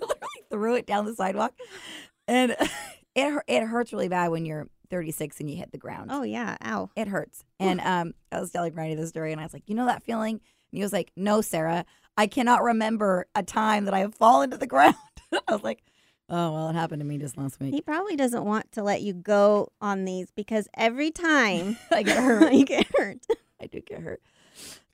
I 0.02 0.06
literally 0.06 0.43
threw 0.49 0.75
it 0.75 0.86
down 0.86 1.06
the 1.06 1.15
sidewalk, 1.15 1.54
and 2.28 2.52
it 3.15 3.43
it 3.47 3.63
hurts 3.63 3.93
really 3.93 4.10
bad 4.10 4.30
when 4.30 4.45
you're 4.45 4.67
36 4.89 5.39
and 5.39 5.49
you 5.49 5.58
hit 5.58 5.71
the 5.71 5.78
ground. 5.78 6.10
Oh 6.12 6.23
yeah. 6.23 6.58
Ow. 6.65 6.89
It 6.95 7.08
hurts. 7.08 7.43
And 7.60 7.80
um, 7.82 8.13
I 8.32 8.39
was 8.39 8.52
telling 8.52 8.73
Randy 8.73 8.95
this 8.95 9.10
story, 9.10 9.32
and 9.32 9.39
I 9.39 9.43
was 9.43 9.54
like, 9.54 9.63
you 9.67 9.75
know 9.75 9.86
that 9.86 10.04
feeling? 10.04 10.34
And 10.36 10.78
he 10.78 10.82
was 10.82 10.93
like, 10.93 11.12
no, 11.15 11.41
Sarah, 11.41 11.86
I 12.17 12.28
cannot 12.28 12.63
remember 12.63 13.28
a 13.36 13.43
time 13.43 13.86
that 13.86 13.93
I 13.93 13.99
have 13.99 14.15
fallen 14.15 14.52
to 14.52 14.58
the 14.58 14.67
ground. 14.67 14.95
I 15.47 15.54
was 15.54 15.63
like, 15.63 15.84
oh 16.30 16.52
well, 16.54 16.69
it 16.69 16.73
happened 16.73 17.02
to 17.02 17.06
me 17.06 17.17
just 17.17 17.38
last 17.38 17.60
week. 17.60 17.73
He 17.73 17.82
probably 17.82 18.15
doesn't 18.15 18.43
want 18.43 18.71
to 18.73 18.84
let 18.84 19.02
you 19.02 19.13
go 19.13 19.71
on 19.82 20.06
these 20.06 20.32
because 20.32 20.67
every 20.75 21.12
time 21.12 21.78
I 21.91 22.04
get 22.04 22.17
hurt. 22.17 22.54
you 22.54 22.65
get 22.65 22.88
hurt. 22.97 23.25
I 23.62 23.67
do 23.67 23.82
get 23.82 23.99
hurt 24.02 24.21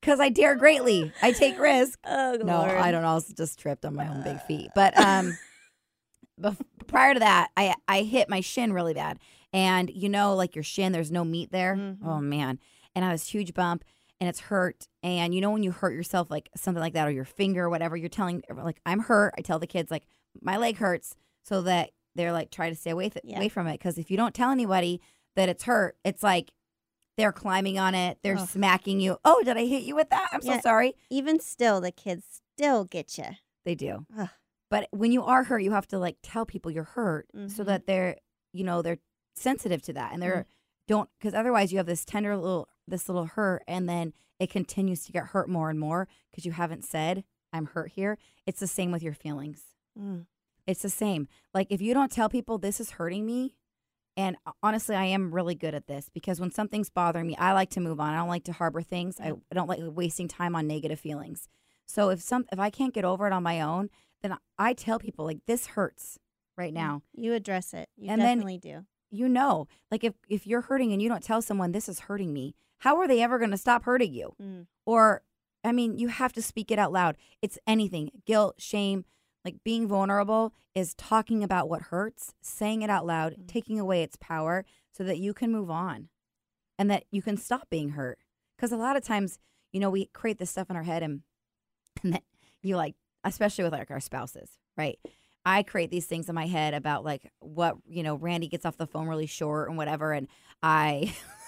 because 0.05 0.19
I 0.19 0.29
dare 0.29 0.55
greatly. 0.55 1.11
I 1.21 1.31
take 1.31 1.57
risks. 1.59 1.97
Oh 2.07 2.37
No, 2.41 2.59
Lord. 2.59 2.71
I 2.71 2.91
don't 2.91 3.01
know. 3.01 3.09
I 3.09 3.13
was 3.15 3.27
just 3.29 3.57
tripped 3.59 3.85
on 3.85 3.95
my 3.95 4.07
own 4.07 4.21
big 4.23 4.39
feet. 4.41 4.69
But 4.75 4.97
um, 4.99 5.35
prior 6.87 7.13
to 7.13 7.19
that, 7.19 7.49
I 7.57 7.75
I 7.87 8.01
hit 8.01 8.29
my 8.29 8.41
shin 8.41 8.73
really 8.73 8.93
bad, 8.93 9.19
and 9.53 9.89
you 9.89 10.09
know, 10.09 10.35
like 10.35 10.55
your 10.55 10.63
shin, 10.63 10.91
there's 10.91 11.11
no 11.11 11.23
meat 11.23 11.51
there. 11.51 11.75
Mhm. 11.75 11.97
Oh 12.05 12.19
man, 12.19 12.59
and 12.93 13.03
I 13.05 13.11
was 13.11 13.27
huge 13.27 13.53
bump, 13.53 13.83
and 14.19 14.29
it's 14.29 14.39
hurt. 14.41 14.87
And 15.03 15.33
you 15.33 15.41
know 15.41 15.51
when 15.51 15.63
you 15.63 15.71
hurt 15.71 15.93
yourself, 15.93 16.29
like 16.29 16.49
something 16.55 16.81
like 16.81 16.93
that, 16.93 17.07
or 17.07 17.11
your 17.11 17.25
finger, 17.25 17.65
or 17.65 17.69
whatever, 17.69 17.95
you're 17.97 18.09
telling 18.09 18.43
like 18.53 18.79
I'm 18.85 18.99
hurt. 18.99 19.33
I 19.37 19.41
tell 19.41 19.59
the 19.59 19.67
kids 19.67 19.89
like 19.91 20.03
my 20.41 20.57
leg 20.57 20.77
hurts, 20.77 21.15
so 21.43 21.61
that 21.63 21.91
they're 22.15 22.33
like 22.33 22.51
try 22.51 22.69
to 22.69 22.75
stay 22.75 22.91
away 22.91 23.09
th- 23.09 23.25
Yeah. 23.25 23.37
away 23.37 23.49
from 23.49 23.67
it. 23.67 23.73
Because 23.73 23.97
if 23.97 24.11
you 24.11 24.17
don't 24.17 24.33
tell 24.35 24.51
anybody 24.51 25.01
that 25.35 25.49
it's 25.49 25.63
hurt, 25.63 25.97
it's 26.03 26.23
like. 26.23 26.51
They're 27.17 27.31
climbing 27.31 27.79
on 27.79 27.95
it. 27.95 28.17
They're 28.23 28.37
smacking 28.37 28.99
you. 28.99 29.17
Oh, 29.23 29.41
did 29.43 29.57
I 29.57 29.65
hit 29.65 29.83
you 29.83 29.95
with 29.95 30.09
that? 30.09 30.29
I'm 30.33 30.41
so 30.41 30.59
sorry. 30.59 30.95
Even 31.09 31.39
still, 31.39 31.79
the 31.81 31.91
kids 31.91 32.41
still 32.55 32.83
get 32.85 33.17
you. 33.17 33.25
They 33.63 33.75
do. 33.75 34.05
Ugh. 34.17 34.29
But 34.69 34.87
when 34.91 35.11
you 35.11 35.23
are 35.23 35.43
hurt, 35.43 35.59
you 35.59 35.71
have 35.71 35.87
to 35.87 35.99
like 35.99 36.17
tell 36.21 36.45
people 36.45 36.71
you're 36.71 36.83
hurt 36.83 37.27
so 37.33 37.63
Mhm. 37.63 37.65
that 37.67 37.85
they're, 37.85 38.17
you 38.51 38.63
know, 38.63 38.81
they're 38.81 38.99
sensitive 39.35 39.81
to 39.83 39.93
that 39.93 40.11
and 40.13 40.21
they're 40.21 40.43
Mm. 40.43 40.45
don't 40.87 41.09
because 41.19 41.33
otherwise 41.33 41.71
you 41.71 41.77
have 41.77 41.85
this 41.87 42.05
tender 42.05 42.35
little 42.37 42.67
this 42.87 43.07
little 43.09 43.25
hurt 43.25 43.63
and 43.67 43.87
then 43.89 44.13
it 44.39 44.49
continues 44.49 45.05
to 45.05 45.11
get 45.11 45.27
hurt 45.27 45.49
more 45.49 45.69
and 45.69 45.79
more 45.79 46.07
because 46.29 46.45
you 46.45 46.51
haven't 46.51 46.83
said 46.85 47.23
I'm 47.53 47.67
hurt 47.67 47.91
here. 47.91 48.17
It's 48.45 48.59
the 48.59 48.67
same 48.67 48.91
with 48.91 49.01
your 49.03 49.13
feelings. 49.13 49.63
Mm. 49.97 50.25
It's 50.67 50.81
the 50.81 50.89
same. 50.89 51.27
Like 51.53 51.67
if 51.69 51.81
you 51.81 51.93
don't 51.93 52.11
tell 52.11 52.29
people 52.29 52.57
this 52.57 52.79
is 52.79 52.91
hurting 52.91 53.25
me, 53.25 53.53
and 54.17 54.37
uh, 54.45 54.51
honestly, 54.63 54.95
I 54.95 55.05
am 55.05 55.33
really 55.33 55.55
good 55.55 55.73
at 55.75 55.87
this 55.87 56.09
because 56.13 56.39
when 56.39 56.51
something's 56.51 56.89
bothering 56.89 57.27
me, 57.27 57.35
I 57.37 57.53
like 57.53 57.69
to 57.71 57.79
move 57.79 57.99
on. 57.99 58.13
I 58.13 58.17
don't 58.17 58.29
like 58.29 58.45
to 58.45 58.53
harbor 58.53 58.81
things. 58.81 59.19
I, 59.19 59.31
mm-hmm. 59.31 59.39
I 59.51 59.55
don't 59.55 59.67
like 59.67 59.79
wasting 59.81 60.27
time 60.27 60.55
on 60.55 60.67
negative 60.67 60.99
feelings. 60.99 61.47
So 61.85 62.09
if 62.09 62.21
some 62.21 62.45
if 62.51 62.59
I 62.59 62.69
can't 62.69 62.93
get 62.93 63.05
over 63.05 63.27
it 63.27 63.33
on 63.33 63.43
my 63.43 63.61
own, 63.61 63.89
then 64.21 64.37
I 64.57 64.73
tell 64.73 64.99
people 64.99 65.25
like 65.25 65.39
this 65.45 65.67
hurts. 65.67 66.19
right 66.57 66.71
mm, 66.71 66.77
now. 66.77 67.01
You 67.13 67.33
address 67.33 67.73
it. 67.73 67.89
You 67.97 68.09
And 68.09 68.21
then- 68.21 68.37
definitely 68.37 68.57
do. 68.59 68.85
You 69.11 69.29
know, 69.29 69.67
like 69.91 70.03
if 70.03 70.13
if 70.27 70.45
you're 70.47 70.61
hurting 70.61 70.91
and 70.91 71.01
you 71.01 71.07
don't 71.07 71.23
tell 71.23 71.41
someone 71.41 71.71
this 71.71 71.87
is 71.87 72.01
hurting 72.01 72.33
me, 72.33 72.55
how 72.79 72.97
are 72.97 73.07
they 73.07 73.21
ever 73.21 73.37
going 73.37 73.51
to 73.51 73.57
stop 73.57 73.83
hurting 73.83 74.13
you? 74.13 74.35
Mm. 74.41 74.67
Or 74.85 75.21
I 75.63 75.71
mean, 75.71 75.97
you 75.97 76.09
have 76.09 76.33
to 76.33 76.41
speak 76.41 76.69
it 76.69 76.79
out 76.79 76.91
loud. 76.91 77.15
It's 77.41 77.57
anything. 77.65 78.11
Guilt, 78.25 78.55
shame, 78.57 79.05
like 79.45 79.63
being 79.63 79.87
vulnerable 79.87 80.53
is 80.73 80.93
talking 80.95 81.43
about 81.43 81.69
what 81.69 81.83
hurts, 81.83 82.33
saying 82.41 82.81
it 82.81 82.89
out 82.89 83.05
loud, 83.05 83.33
Mm. 83.37 83.47
taking 83.47 83.79
away 83.79 84.01
its 84.03 84.17
power 84.19 84.65
so 84.91 85.03
that 85.03 85.19
you 85.19 85.33
can 85.33 85.51
move 85.51 85.69
on 85.69 86.09
and 86.79 86.89
that 86.89 87.05
you 87.11 87.21
can 87.21 87.37
stop 87.37 87.69
being 87.69 87.89
hurt. 87.89 88.17
Cuz 88.57 88.71
a 88.71 88.77
lot 88.77 88.97
of 88.97 89.03
times, 89.03 89.37
you 89.71 89.79
know, 89.79 89.89
we 89.89 90.07
create 90.07 90.39
this 90.39 90.49
stuff 90.49 90.69
in 90.69 90.75
our 90.75 90.83
head 90.83 91.03
and 91.03 91.21
and 92.03 92.13
that 92.13 92.23
you 92.61 92.75
like 92.75 92.95
especially 93.23 93.63
with 93.63 93.73
like 93.73 93.89
our 93.91 93.99
spouses, 93.99 94.57
right? 94.77 94.99
I 95.47 95.61
create 95.63 95.91
these 95.91 96.07
things 96.07 96.27
in 96.27 96.33
my 96.35 96.47
head 96.47 96.73
about 96.73 97.03
like 97.03 97.31
what, 97.39 97.75
you 97.87 98.01
know, 98.03 98.15
Randy 98.15 98.47
gets 98.47 98.65
off 98.65 98.77
the 98.77 98.87
phone 98.87 99.07
really 99.07 99.27
short 99.27 99.69
and 99.69 99.77
whatever 99.77 100.11
and 100.11 100.27
I 100.63 101.15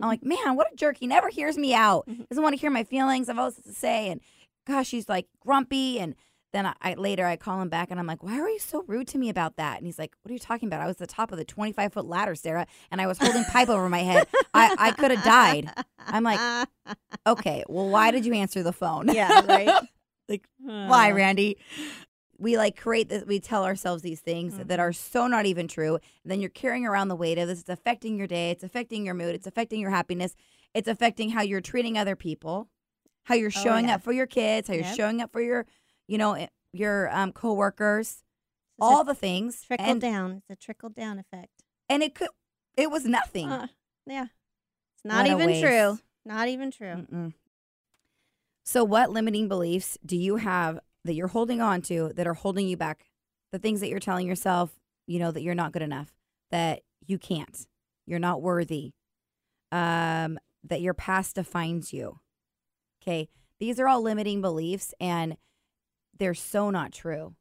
I'm 0.00 0.08
like, 0.08 0.24
man, 0.24 0.56
what 0.56 0.72
a 0.72 0.76
jerk. 0.76 0.96
He 0.98 1.06
never 1.06 1.28
hears 1.28 1.56
me 1.56 1.72
out. 1.74 2.06
Mhm. 2.08 2.28
Doesn't 2.28 2.42
want 2.42 2.54
to 2.54 2.60
hear 2.60 2.70
my 2.70 2.82
feelings. 2.84 3.28
I've 3.28 3.38
always 3.38 3.54
to 3.56 3.72
say. 3.72 4.08
And 4.10 4.20
gosh, 4.66 4.90
he's 4.90 5.08
like 5.08 5.26
grumpy. 5.40 5.98
And 6.00 6.16
then 6.52 6.66
I, 6.66 6.74
I 6.80 6.94
later 6.94 7.26
I 7.26 7.36
call 7.36 7.60
him 7.60 7.68
back 7.68 7.90
and 7.90 7.98
I'm 8.00 8.06
like, 8.06 8.22
why 8.22 8.38
are 8.40 8.48
you 8.48 8.58
so 8.58 8.84
rude 8.86 9.08
to 9.08 9.18
me 9.18 9.28
about 9.28 9.56
that? 9.56 9.78
And 9.78 9.86
he's 9.86 9.98
like, 9.98 10.14
what 10.22 10.30
are 10.30 10.32
you 10.32 10.38
talking 10.38 10.68
about? 10.68 10.80
I 10.80 10.86
was 10.86 10.94
at 10.94 10.98
the 10.98 11.06
top 11.06 11.32
of 11.32 11.38
the 11.38 11.44
25 11.44 11.92
foot 11.92 12.06
ladder, 12.06 12.34
Sarah, 12.34 12.66
and 12.90 13.00
I 13.00 13.06
was 13.06 13.18
holding 13.18 13.44
pipe 13.44 13.68
over 13.68 13.88
my 13.88 14.00
head. 14.00 14.26
I, 14.54 14.74
I 14.78 14.90
could 14.92 15.10
have 15.10 15.24
died. 15.24 15.70
I'm 16.06 16.22
like, 16.22 16.68
Okay, 17.26 17.64
well, 17.68 17.88
why 17.88 18.10
did 18.10 18.24
you 18.24 18.32
answer 18.34 18.62
the 18.62 18.72
phone? 18.72 19.08
yeah, 19.12 19.44
right. 19.46 19.70
Like, 20.28 20.44
Why, 20.58 21.12
Randy? 21.12 21.56
We 22.38 22.56
like 22.58 22.76
create 22.76 23.08
this, 23.08 23.24
we 23.24 23.38
tell 23.40 23.64
ourselves 23.64 24.02
these 24.02 24.20
things 24.20 24.54
mm-hmm. 24.54 24.66
that 24.66 24.78
are 24.80 24.92
so 24.92 25.26
not 25.28 25.46
even 25.46 25.68
true. 25.68 25.94
And 25.94 26.30
then 26.30 26.40
you're 26.40 26.50
carrying 26.50 26.84
around 26.84 27.08
the 27.08 27.16
weight 27.16 27.38
of 27.38 27.46
this. 27.48 27.60
It's 27.60 27.68
affecting 27.68 28.16
your 28.18 28.26
day. 28.26 28.50
It's 28.50 28.62
affecting 28.64 29.06
your 29.06 29.14
mood. 29.14 29.34
It's 29.36 29.46
affecting 29.46 29.80
your 29.80 29.90
happiness. 29.90 30.34
It's 30.74 30.88
affecting 30.88 31.30
how 31.30 31.42
you're 31.42 31.60
treating 31.60 31.96
other 31.96 32.16
people, 32.16 32.68
how 33.24 33.36
you're 33.36 33.52
Oh, 33.56 33.62
showing 33.62 33.86
yeah. 33.88 33.94
up 33.94 34.02
for 34.02 34.12
your 34.12 34.26
kids, 34.26 34.68
how 34.68 34.74
you're 34.74 34.82
Yep. 34.84 34.96
showing 34.96 35.20
up 35.22 35.32
for 35.32 35.40
your, 35.40 35.64
you 36.06 36.18
know, 36.18 36.34
eh, 36.34 36.46
your 36.72 37.14
um, 37.14 37.32
coworkers, 37.32 38.22
all 38.78 39.02
a 39.02 39.04
the 39.04 39.14
things. 39.14 39.62
trickle 39.62 39.86
and, 39.86 40.00
down. 40.00 40.42
It's 40.48 40.50
a 40.50 40.56
trickle 40.56 40.90
down 40.90 41.18
effect. 41.18 41.62
and 41.88 42.02
it 42.02 42.14
could, 42.14 42.28
it 42.76 42.90
was 42.90 43.04
nothing. 43.04 43.50
Uh, 43.50 43.68
yeah. 44.06 44.26
It's 44.94 45.04
not 45.04 45.26
What 45.28 45.40
even 45.40 45.62
true. 45.62 45.98
Not 46.24 46.48
even 46.48 46.70
true. 46.70 46.86
Mm-mm. 46.88 47.32
So, 48.64 48.82
what 48.82 49.10
limiting 49.10 49.46
beliefs 49.48 49.96
do 50.04 50.16
you 50.16 50.36
have 50.36 50.80
that 51.04 51.14
you're 51.14 51.28
holding 51.28 51.60
on 51.60 51.82
to 51.82 52.12
that 52.16 52.26
are 52.26 52.34
holding 52.34 52.66
you 52.66 52.76
back? 52.76 53.06
The 53.52 53.60
things 53.60 53.80
that 53.80 53.88
you're 53.88 54.00
telling 54.00 54.26
yourself, 54.26 54.72
you 55.06 55.20
know, 55.20 55.30
that 55.30 55.42
you're 55.42 55.54
not 55.54 55.72
good 55.72 55.82
enough, 55.82 56.12
that 56.50 56.82
you 57.06 57.16
can't, 57.16 57.66
you're 58.06 58.18
not 58.18 58.42
worthy, 58.42 58.92
um, 59.70 60.38
that 60.64 60.80
your 60.80 60.94
past 60.94 61.36
defines 61.36 61.92
you. 61.92 62.18
Okay. 63.00 63.28
These 63.60 63.78
are 63.78 63.86
all 63.86 64.02
limiting 64.02 64.40
beliefs 64.40 64.92
and 65.00 65.36
they're 66.18 66.34
so 66.34 66.70
not 66.70 66.92
true. 66.92 67.34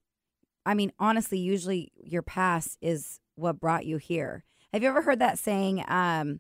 I 0.65 0.73
mean, 0.73 0.91
honestly, 0.99 1.37
usually 1.37 1.91
your 1.95 2.21
past 2.21 2.77
is 2.81 3.19
what 3.35 3.59
brought 3.59 3.85
you 3.85 3.97
here. 3.97 4.43
Have 4.73 4.81
you 4.81 4.89
ever 4.89 5.03
heard 5.03 5.19
that 5.19 5.37
saying, 5.37 5.83
um, 5.87 6.39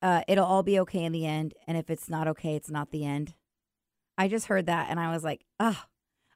uh, 0.00 0.22
it'll 0.28 0.46
all 0.46 0.62
be 0.62 0.78
okay 0.80 1.04
in 1.04 1.12
the 1.12 1.26
end, 1.26 1.54
and 1.66 1.76
if 1.76 1.90
it's 1.90 2.08
not 2.08 2.28
okay, 2.28 2.54
it's 2.54 2.70
not 2.70 2.90
the 2.90 3.04
end? 3.04 3.34
I 4.16 4.28
just 4.28 4.46
heard 4.46 4.66
that 4.66 4.88
and 4.90 5.00
I 5.00 5.12
was 5.12 5.24
like, 5.24 5.44
oh, 5.58 5.82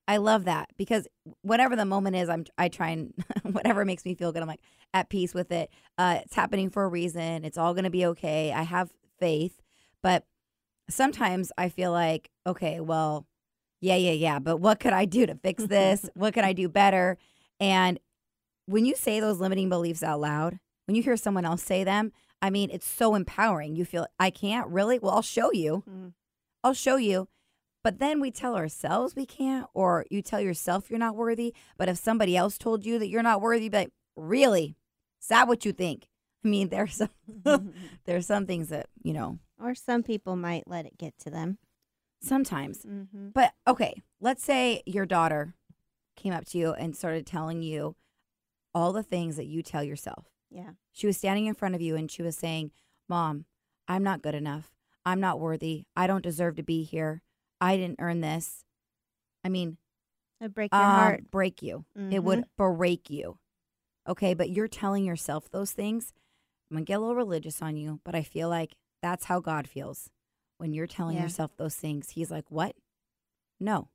I 0.06 0.16
love 0.16 0.46
that 0.46 0.70
because 0.76 1.06
whatever 1.42 1.76
the 1.76 1.84
moment 1.84 2.16
is, 2.16 2.28
I'm 2.28 2.46
I 2.56 2.68
try 2.68 2.90
and 2.90 3.12
whatever 3.42 3.84
makes 3.84 4.04
me 4.04 4.14
feel 4.14 4.32
good, 4.32 4.42
I'm 4.42 4.48
like 4.48 4.62
at 4.94 5.10
peace 5.10 5.34
with 5.34 5.52
it. 5.52 5.70
Uh, 5.96 6.20
it's 6.24 6.34
happening 6.34 6.70
for 6.70 6.84
a 6.84 6.88
reason. 6.88 7.44
It's 7.44 7.58
all 7.58 7.74
gonna 7.74 7.90
be 7.90 8.06
okay. 8.06 8.52
I 8.52 8.62
have 8.62 8.90
faith, 9.18 9.60
but 10.02 10.24
sometimes 10.88 11.52
I 11.58 11.68
feel 11.68 11.92
like, 11.92 12.30
okay, 12.46 12.80
well, 12.80 13.26
yeah, 13.80 13.96
yeah, 13.96 14.12
yeah, 14.12 14.38
but 14.38 14.58
what 14.58 14.80
could 14.80 14.92
I 14.92 15.04
do 15.04 15.26
to 15.26 15.34
fix 15.34 15.64
this? 15.64 16.08
what 16.14 16.34
could 16.34 16.44
I 16.44 16.52
do 16.52 16.68
better? 16.68 17.18
And 17.60 17.98
when 18.66 18.84
you 18.84 18.96
say 18.96 19.20
those 19.20 19.40
limiting 19.40 19.68
beliefs 19.68 20.02
out 20.02 20.20
loud, 20.20 20.58
when 20.86 20.94
you 20.94 21.02
hear 21.02 21.16
someone 21.16 21.44
else 21.44 21.62
say 21.62 21.84
them, 21.84 22.12
I 22.40 22.50
mean, 22.50 22.70
it's 22.70 22.86
so 22.86 23.14
empowering. 23.14 23.76
You 23.76 23.84
feel, 23.84 24.06
I 24.18 24.30
can't 24.30 24.68
really? 24.68 24.98
Well, 24.98 25.14
I'll 25.14 25.22
show 25.22 25.52
you. 25.52 25.84
Mm. 25.88 26.12
I'll 26.62 26.74
show 26.74 26.96
you. 26.96 27.28
But 27.84 27.98
then 27.98 28.20
we 28.20 28.30
tell 28.30 28.56
ourselves 28.56 29.14
we 29.14 29.26
can't, 29.26 29.66
or 29.74 30.04
you 30.10 30.22
tell 30.22 30.40
yourself 30.40 30.90
you're 30.90 30.98
not 30.98 31.16
worthy. 31.16 31.54
But 31.76 31.88
if 31.88 31.98
somebody 31.98 32.36
else 32.36 32.58
told 32.58 32.84
you 32.84 32.98
that 32.98 33.08
you're 33.08 33.22
not 33.22 33.40
worthy, 33.40 33.68
but 33.68 33.90
really, 34.16 34.76
is 35.20 35.28
that 35.28 35.48
what 35.48 35.64
you 35.64 35.72
think? 35.72 36.08
I 36.44 36.48
mean, 36.48 36.68
there's 36.68 36.94
some, 36.94 37.10
there's 38.04 38.26
some 38.26 38.46
things 38.46 38.68
that 38.68 38.86
you 39.02 39.12
know 39.12 39.38
or 39.60 39.74
some 39.74 40.02
people 40.02 40.36
might 40.36 40.68
let 40.68 40.86
it 40.86 40.98
get 40.98 41.18
to 41.18 41.30
them. 41.30 41.58
Sometimes. 42.20 42.85
Mm-hmm. 42.85 43.28
But 43.35 43.52
okay, 43.66 44.02
let's 44.20 44.42
say 44.44 44.83
your 44.87 45.07
daughter 45.07 45.54
came 46.16 46.33
up 46.33 46.44
to 46.46 46.59
you 46.59 46.72
and 46.72 46.96
started 46.96 47.26
telling 47.26 47.62
you 47.62 47.96
all 48.74 48.92
the 48.92 49.02
things 49.02 49.37
that 49.37 49.46
you 49.46 49.62
tell 49.62 49.83
yourself. 49.85 50.26
Yeah. 50.50 50.70
She 50.92 51.07
was 51.07 51.16
standing 51.16 51.46
in 51.46 51.54
front 51.54 51.74
of 51.74 51.81
you 51.81 51.94
and 51.96 52.11
she 52.11 52.22
was 52.22 52.37
saying, 52.37 52.70
Mom, 53.09 53.44
I'm 53.87 54.02
not 54.02 54.22
good 54.22 54.35
enough. 54.35 54.70
I'm 55.04 55.20
not 55.20 55.40
worthy. 55.40 55.85
I 55.96 56.07
don't 56.07 56.22
deserve 56.22 56.57
to 56.57 56.62
be 56.62 56.83
here. 56.83 57.22
I 57.61 57.76
didn't 57.76 58.00
earn 58.00 58.20
this. 58.20 58.64
I 59.44 59.48
mean, 59.48 59.78
It'd 60.40 60.54
break 60.54 60.72
your 60.72 60.83
um, 60.83 60.90
heart. 60.94 61.31
break 61.31 61.62
you. 61.62 61.85
It 62.11 62.22
would 62.22 62.40
Mm-hmm. 62.40 62.74
break 62.76 63.11
you. 63.11 63.38
Okay, 64.09 64.35
but 64.35 64.50
you're 64.50 64.68
telling 64.68 65.04
yourself 65.04 65.50
those 65.50 65.72
things. 65.72 66.12
I'm 66.70 66.76
to 66.78 66.83
get 66.85 66.94
a 66.94 67.00
little 67.00 67.14
religious 67.16 67.61
on 67.62 67.76
you, 67.76 68.00
but 68.04 68.14
I 68.14 68.22
feel 68.22 68.48
like 68.48 68.74
that's 69.02 69.24
how 69.26 69.40
God 69.40 69.66
feels. 69.68 70.11
When 70.58 70.72
you're 70.74 70.86
telling 70.86 71.16
Yeah. 71.16 71.22
yourself 71.24 71.56
those 71.56 71.74
things, 71.76 72.10
He's 72.10 72.30
like, 72.30 72.44
What? 72.50 72.76
No. 73.58 73.88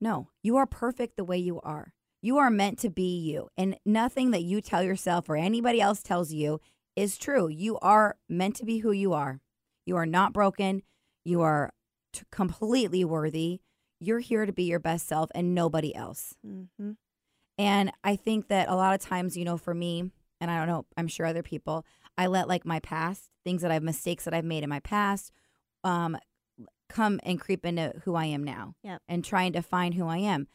No. 0.00 0.30
You 0.42 0.56
are 0.56 0.66
perfect 0.66 1.16
the 1.16 1.24
way 1.24 1.38
you 1.38 1.60
are. 1.60 1.92
You 2.22 2.38
are 2.38 2.50
meant 2.50 2.78
to 2.80 2.90
be 2.90 3.18
you. 3.18 3.48
And 3.56 3.76
nothing 3.84 4.30
that 4.30 4.42
you 4.42 4.60
tell 4.60 4.82
yourself 4.82 5.28
or 5.28 5.36
anybody 5.36 5.80
else 5.80 6.02
tells 6.02 6.32
you 6.32 6.60
is 6.96 7.18
true. 7.18 7.48
You 7.48 7.78
are 7.80 8.16
meant 8.28 8.56
to 8.56 8.64
be 8.64 8.78
who 8.78 8.92
you 8.92 9.12
are. 9.12 9.40
You 9.84 9.96
are 9.96 10.06
not 10.06 10.32
broken. 10.32 10.82
You 11.24 11.42
are 11.42 11.72
t- 12.12 12.22
completely 12.32 13.04
worthy. 13.04 13.60
You're 14.00 14.20
here 14.20 14.46
to 14.46 14.52
be 14.52 14.64
your 14.64 14.78
best 14.78 15.06
self 15.06 15.30
and 15.34 15.54
nobody 15.54 15.94
else. 15.94 16.34
Mm-hmm. 16.46 16.92
And 17.58 17.92
I 18.02 18.16
think 18.16 18.48
that 18.48 18.68
a 18.68 18.74
lot 18.74 18.94
of 18.94 19.00
times, 19.00 19.36
you 19.36 19.44
know, 19.44 19.56
for 19.56 19.74
me, 19.74 20.10
and 20.40 20.50
I 20.50 20.58
don't 20.58 20.66
know, 20.68 20.86
I'm 20.96 21.08
sure 21.08 21.26
other 21.26 21.42
people, 21.42 21.84
I 22.18 22.26
let 22.26 22.48
like 22.48 22.64
my 22.64 22.80
past, 22.80 23.28
things 23.44 23.62
that 23.62 23.70
I've 23.70 23.82
mistakes 23.82 24.24
that 24.24 24.34
I've 24.34 24.44
made 24.44 24.64
in 24.64 24.70
my 24.70 24.80
past, 24.80 25.30
um, 25.84 26.16
come 26.88 27.20
and 27.24 27.40
creep 27.40 27.64
into 27.64 27.92
who 28.04 28.14
I 28.14 28.26
am 28.26 28.42
now 28.44 28.74
Yep. 28.82 29.02
and 29.08 29.24
trying 29.24 29.52
to 29.52 29.62
find 29.62 29.94
who 29.94 30.06
I 30.06 30.18
am. 30.18 30.48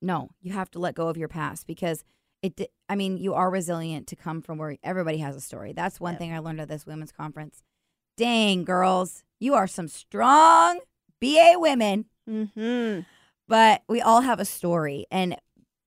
No, 0.00 0.30
you 0.40 0.52
have 0.52 0.70
to 0.72 0.78
let 0.78 0.94
go 0.94 1.08
of 1.08 1.16
your 1.16 1.28
past 1.28 1.66
because 1.66 2.04
it, 2.42 2.60
I 2.88 2.96
mean, 2.96 3.16
you 3.18 3.34
are 3.34 3.50
resilient 3.50 4.08
to 4.08 4.16
come 4.16 4.42
from 4.42 4.58
where 4.58 4.76
everybody 4.82 5.18
has 5.18 5.36
a 5.36 5.40
story. 5.40 5.72
That's 5.72 6.00
one 6.00 6.14
Yep. 6.14 6.18
thing 6.20 6.32
I 6.34 6.38
learned 6.40 6.60
at 6.60 6.68
this 6.68 6.84
women's 6.86 7.12
conference. 7.12 7.62
Dang, 8.16 8.64
girls, 8.64 9.22
you 9.38 9.54
are 9.54 9.66
some 9.66 9.88
strong 9.88 10.80
BA 11.20 11.54
women 11.56 12.06
Mm-hmm. 12.28 13.00
but 13.48 13.82
we 13.88 14.00
all 14.00 14.20
have 14.20 14.38
a 14.38 14.44
story 14.44 15.06
and 15.10 15.36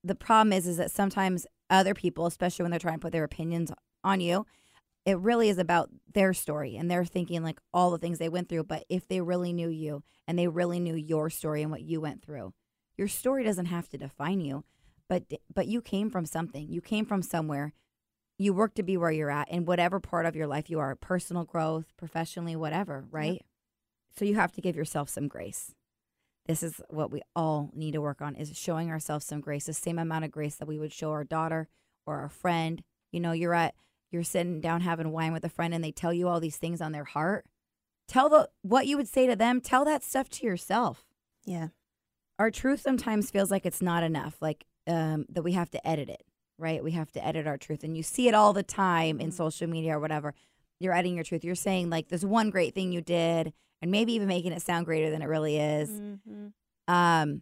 the 0.03 0.15
problem 0.15 0.51
is 0.51 0.67
is 0.67 0.75
that 0.75 0.91
sometimes 0.91 1.47
other 1.69 1.93
people 1.93 2.25
especially 2.25 2.63
when 2.63 2.71
they're 2.71 2.79
trying 2.79 2.95
to 2.95 2.99
put 2.99 3.13
their 3.13 3.23
opinions 3.23 3.71
on 4.03 4.19
you 4.19 4.45
it 5.05 5.19
really 5.19 5.49
is 5.49 5.57
about 5.57 5.89
their 6.13 6.33
story 6.33 6.75
and 6.75 6.89
they're 6.89 7.05
thinking 7.05 7.43
like 7.43 7.59
all 7.73 7.91
the 7.91 7.97
things 7.97 8.17
they 8.17 8.29
went 8.29 8.49
through 8.49 8.63
but 8.63 8.83
if 8.89 9.07
they 9.07 9.21
really 9.21 9.53
knew 9.53 9.69
you 9.69 10.03
and 10.27 10.37
they 10.37 10.47
really 10.47 10.79
knew 10.79 10.95
your 10.95 11.29
story 11.29 11.61
and 11.61 11.71
what 11.71 11.81
you 11.81 12.01
went 12.01 12.23
through 12.23 12.53
your 12.97 13.07
story 13.07 13.43
doesn't 13.43 13.67
have 13.67 13.87
to 13.89 13.97
define 13.97 14.39
you 14.39 14.63
but 15.07 15.23
but 15.53 15.67
you 15.67 15.81
came 15.81 16.09
from 16.09 16.25
something. 16.25 16.67
You 16.69 16.81
came 16.81 17.05
from 17.05 17.21
somewhere. 17.21 17.73
You 18.37 18.53
work 18.53 18.73
to 18.75 18.83
be 18.83 18.97
where 18.97 19.11
you're 19.11 19.31
at 19.31 19.49
in 19.49 19.65
whatever 19.65 19.99
part 19.99 20.25
of 20.25 20.35
your 20.35 20.47
life 20.47 20.69
you 20.69 20.79
are 20.79 20.95
personal 20.95 21.45
growth 21.45 21.93
professionally 21.97 22.55
whatever 22.55 23.05
right? 23.11 23.41
So 24.17 24.25
you 24.25 24.35
have 24.35 24.51
to 24.53 24.61
give 24.61 24.75
yourself 24.75 25.09
some 25.09 25.27
grace. 25.27 25.73
This 26.45 26.61
is 26.61 26.81
what 26.89 27.11
we 27.11 27.21
all 27.35 27.71
need 27.73 27.93
to 27.93 28.01
work 28.01 28.21
on 28.21 28.35
is 28.35 28.55
showing 28.57 28.91
ourselves 28.91 29.25
some 29.25 29.41
grace 29.41 29.65
the 29.65 29.73
same 29.73 29.99
amount 29.99 30.25
of 30.25 30.31
grace 30.31 30.55
that 30.55 30.67
we 30.67 30.79
would 30.79 30.93
show 30.93 31.11
our 31.11 31.23
daughter 31.23 31.67
or 32.05 32.19
our 32.19 32.29
friend. 32.29 32.83
You 33.11 33.19
know 33.19 33.31
you're 33.31 33.53
at 33.53 33.75
you're 34.15 34.23
sitting 34.23 34.59
down 34.61 34.81
having 34.81 35.11
wine 35.11 35.31
with 35.33 35.43
a 35.45 35.49
friend 35.49 35.73
and 35.73 35.83
they 35.83 35.91
tell 35.91 36.11
you 36.13 36.27
all 36.27 36.39
these 36.39 36.57
things 36.57 36.81
on 36.81 36.91
their 36.91 37.03
heart 37.03 37.45
tell 38.07 38.29
the 38.29 38.49
what 38.63 38.87
you 38.87 38.97
would 38.97 39.07
say 39.07 39.27
to 39.27 39.35
them 39.35 39.61
tell 39.61 39.85
that 39.85 40.03
stuff 40.03 40.29
to 40.29 40.45
yourself 40.45 41.05
Yeah. 41.45 41.67
our 42.39 42.49
truth 42.49 42.81
sometimes 42.81 43.29
feels 43.31 43.51
like 43.51 43.65
it's 43.65 43.81
not 43.81 44.01
enough 44.03 44.35
like 44.41 44.65
um, 44.87 45.25
that 45.29 45.43
we 45.43 45.51
have 45.53 45.69
to 45.71 45.87
edit 45.87 46.09
it 46.09 46.23
right 46.57 46.83
we 46.83 46.91
have 46.91 47.11
to 47.11 47.25
edit 47.25 47.45
our 47.47 47.57
truth 47.57 47.83
and 47.83 47.97
you 47.97 48.03
see 48.03 48.27
it 48.27 48.33
all 48.33 48.53
the 48.53 48.63
time 48.63 49.19
in 49.19 49.29
Mhm. 49.29 49.33
social 49.33 49.67
media 49.67 49.97
or 49.97 49.99
whatever 49.99 50.33
you're 50.79 50.93
editing 50.93 51.15
your 51.15 51.23
truth 51.23 51.43
you're 51.43 51.55
saying 51.55 51.89
like 51.89 52.07
there's 52.07 52.25
one 52.25 52.49
great 52.49 52.73
thing 52.75 52.91
you 52.91 53.01
did 53.01 53.53
and 53.81 53.91
maybe 53.91 54.13
even 54.13 54.27
making 54.27 54.51
it 54.53 54.61
sound 54.61 54.85
greater 54.85 55.09
than 55.11 55.21
it 55.21 55.27
really 55.27 55.57
is 55.57 55.89
Mm-hmm. 55.89 56.47
um 56.93 57.41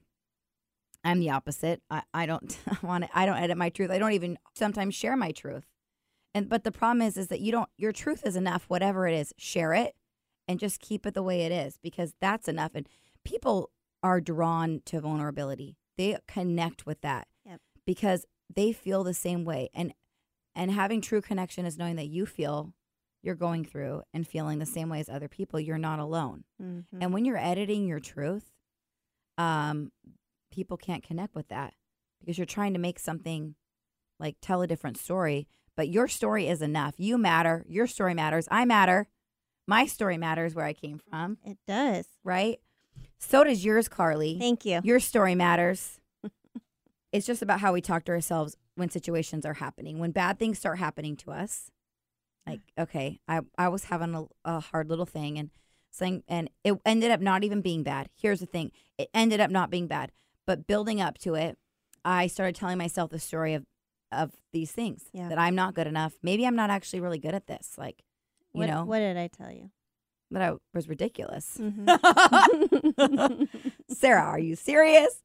I'm 1.05 1.19
the 1.19 1.31
opposite. 1.31 1.81
I, 1.89 2.03
I 2.13 2.25
don't 2.25 2.57
want 2.81 3.03
to, 3.03 3.09
I 3.13 3.25
don't 3.25 3.35
edit 3.37 3.57
my 3.57 3.67
truth. 3.69 3.91
I 3.91 3.97
don't 3.99 4.13
even 4.13 4.37
sometimes 4.55 4.95
share 4.95 5.17
my 5.17 5.31
truth. 5.33 5.65
And 6.35 6.49
but 6.49 6.63
the 6.63 6.71
problem 6.71 7.01
is 7.01 7.17
is 7.17 7.27
that 7.27 7.41
you 7.41 7.51
don't 7.51 7.69
your 7.77 7.91
truth 7.91 8.25
is 8.25 8.35
enough, 8.35 8.65
whatever 8.67 9.07
it 9.07 9.13
is, 9.13 9.33
share 9.37 9.73
it 9.73 9.95
and 10.47 10.59
just 10.59 10.79
keep 10.79 11.05
it 11.05 11.13
the 11.13 11.23
way 11.23 11.41
it 11.41 11.51
is 11.51 11.77
because 11.81 12.15
that's 12.19 12.47
enough. 12.47 12.71
And 12.75 12.87
people 13.23 13.69
are 14.01 14.19
drawn 14.19 14.81
to 14.85 14.99
vulnerability. 14.99 15.77
They 15.97 16.17
connect 16.27 16.85
with 16.85 17.01
that 17.01 17.27
Yep. 17.45 17.61
because 17.85 18.25
they 18.53 18.71
feel 18.73 19.03
the 19.03 19.13
same 19.13 19.45
way. 19.45 19.69
And 19.73 19.93
and 20.55 20.71
having 20.71 21.01
true 21.01 21.21
connection 21.21 21.65
is 21.65 21.77
knowing 21.77 21.95
that 21.97 22.07
you 22.07 22.25
feel 22.25 22.73
you're 23.21 23.35
going 23.35 23.63
through 23.63 24.03
and 24.13 24.27
feeling 24.27 24.59
the 24.59 24.65
same 24.65 24.89
way 24.89 24.99
as 24.99 25.07
other 25.09 25.29
people. 25.29 25.59
You're 25.59 25.77
not 25.77 25.99
alone. 25.99 26.43
Mhm. 26.61 26.85
And 26.99 27.13
when 27.13 27.23
you're 27.25 27.37
editing 27.37 27.87
your 27.87 27.99
truth, 28.01 28.51
um, 29.37 29.91
people 30.51 30.77
can't 30.77 31.03
connect 31.03 31.33
with 31.35 31.47
that 31.47 31.73
because 32.19 32.37
you're 32.37 32.45
trying 32.45 32.73
to 32.73 32.79
make 32.79 32.99
something 32.99 33.55
like 34.19 34.35
tell 34.41 34.61
a 34.61 34.67
different 34.67 34.97
story. 34.97 35.47
But 35.75 35.89
your 35.89 36.07
story 36.07 36.47
is 36.47 36.61
enough. 36.61 36.95
You 36.97 37.17
matter. 37.17 37.65
Your 37.67 37.87
story 37.87 38.13
matters. 38.13 38.47
I 38.51 38.65
matter. 38.65 39.07
My 39.67 39.85
story 39.85 40.17
matters 40.17 40.53
where 40.53 40.65
I 40.65 40.73
came 40.73 40.99
from, 41.09 41.37
it 41.43 41.57
does. 41.65 42.05
right? 42.23 42.59
So 43.17 43.43
does 43.45 43.63
yours, 43.63 43.87
Carly. 43.87 44.37
Thank 44.37 44.65
you. 44.65 44.81
Your 44.83 44.99
story 44.99 45.35
matters. 45.35 45.99
it's 47.13 47.25
just 47.25 47.41
about 47.41 47.61
how 47.61 47.71
we 47.71 47.79
talk 47.79 48.03
to 48.05 48.11
ourselves 48.11 48.57
when 48.75 48.89
situations 48.89 49.45
are 49.45 49.53
happening. 49.53 49.99
When 49.99 50.11
bad 50.11 50.37
things 50.37 50.59
start 50.59 50.79
happening 50.79 51.15
to 51.17 51.31
us, 51.31 51.71
like 52.45 52.59
okay, 52.77 53.21
I 53.27 53.41
I 53.57 53.69
was 53.69 53.85
having 53.85 54.13
a, 54.13 54.25
a 54.43 54.59
hard 54.59 54.89
little 54.89 55.05
thing 55.05 55.39
and 55.39 55.49
saying, 55.91 56.23
and 56.27 56.49
it 56.65 56.77
ended 56.85 57.11
up 57.11 57.21
not 57.21 57.45
even 57.45 57.61
being 57.61 57.83
bad. 57.83 58.09
Here's 58.15 58.41
the 58.41 58.45
thing: 58.45 58.71
it 58.97 59.09
ended 59.13 59.39
up 59.39 59.49
not 59.49 59.69
being 59.69 59.87
bad, 59.87 60.11
but 60.45 60.67
building 60.67 60.99
up 60.99 61.17
to 61.19 61.35
it, 61.35 61.57
I 62.03 62.27
started 62.27 62.55
telling 62.55 62.77
myself 62.77 63.11
the 63.11 63.19
story 63.19 63.53
of 63.53 63.65
of 64.13 64.31
these 64.51 64.71
things 64.71 65.03
Yeah. 65.13 65.29
that 65.29 65.37
I'm 65.39 65.55
not 65.55 65.73
good 65.73 65.87
enough. 65.87 66.13
Maybe 66.21 66.45
I'm 66.45 66.55
not 66.55 66.69
actually 66.69 66.99
really 67.01 67.19
good 67.19 67.33
at 67.33 67.47
this. 67.47 67.75
Like, 67.77 68.03
you 68.53 68.59
what, 68.59 68.67
know, 68.69 68.85
what 68.85 68.99
did 68.99 69.17
I 69.17 69.27
tell 69.27 69.51
you? 69.51 69.69
that 70.31 70.41
I 70.41 70.55
was 70.73 70.89
ridiculous. 70.89 71.59
Mhm. 71.59 73.47
Sarah, 73.89 74.23
are 74.23 74.39
you 74.39 74.55
serious? 74.55 75.21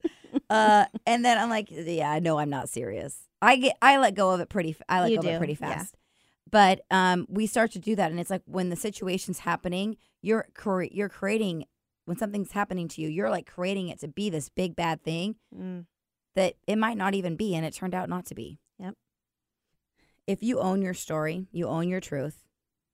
Uh, 0.51 0.85
and 1.07 1.25
then 1.25 1.39
I'm 1.39 1.49
like, 1.49 1.69
yeah, 1.71 2.11
I 2.11 2.19
know 2.19 2.39
I'm 2.39 2.51
not 2.51 2.69
serious. 2.69 3.17
I 3.41 3.57
get, 3.57 3.77
I 3.81 3.97
let 3.99 4.15
go 4.15 4.31
of 4.33 4.41
it 4.41 4.49
pretty, 4.49 4.77
I 4.89 5.01
let 5.01 5.11
You 5.11 5.17
go 5.17 5.21
of 5.21 5.27
it 5.27 5.33
do, 5.33 5.39
pretty 5.39 5.57
yeah. 5.61 5.75
fast. 5.77 5.97
But 6.51 6.81
um, 6.91 7.27
we 7.29 7.47
start 7.47 7.73
to 7.73 7.79
do 7.79 7.95
that, 7.97 8.11
and 8.11 8.19
it's 8.21 8.31
like 8.31 8.43
when 8.47 8.69
the 8.71 8.77
situation's 8.77 9.41
happening, 9.41 9.97
you're 10.23 10.47
cre- 10.55 10.85
you're 10.91 11.09
creating 11.11 11.65
when 12.07 12.17
something's 12.17 12.53
happening 12.53 12.89
to 12.89 13.03
you, 13.03 13.09
you're 13.09 13.29
like 13.31 13.47
creating 13.47 13.89
it 13.89 14.01
to 14.01 14.09
be 14.09 14.31
this 14.31 14.49
big 14.49 14.75
bad 14.75 15.03
thing 15.03 15.37
Mm, 15.55 15.85
that 16.35 16.55
it 16.67 16.77
might 16.77 16.97
not 16.97 17.15
even 17.15 17.37
be, 17.37 17.55
and 17.55 17.67
it 17.67 17.75
turned 17.75 17.95
out 17.95 18.09
not 18.09 18.25
to 18.27 18.35
be. 18.35 18.59
If 20.29 20.43
you 20.43 20.61
own 20.61 20.83
your 20.83 20.93
story, 20.93 21.47
you 21.53 21.69
own 21.69 21.89
your 21.89 22.01
truth. 22.01 22.45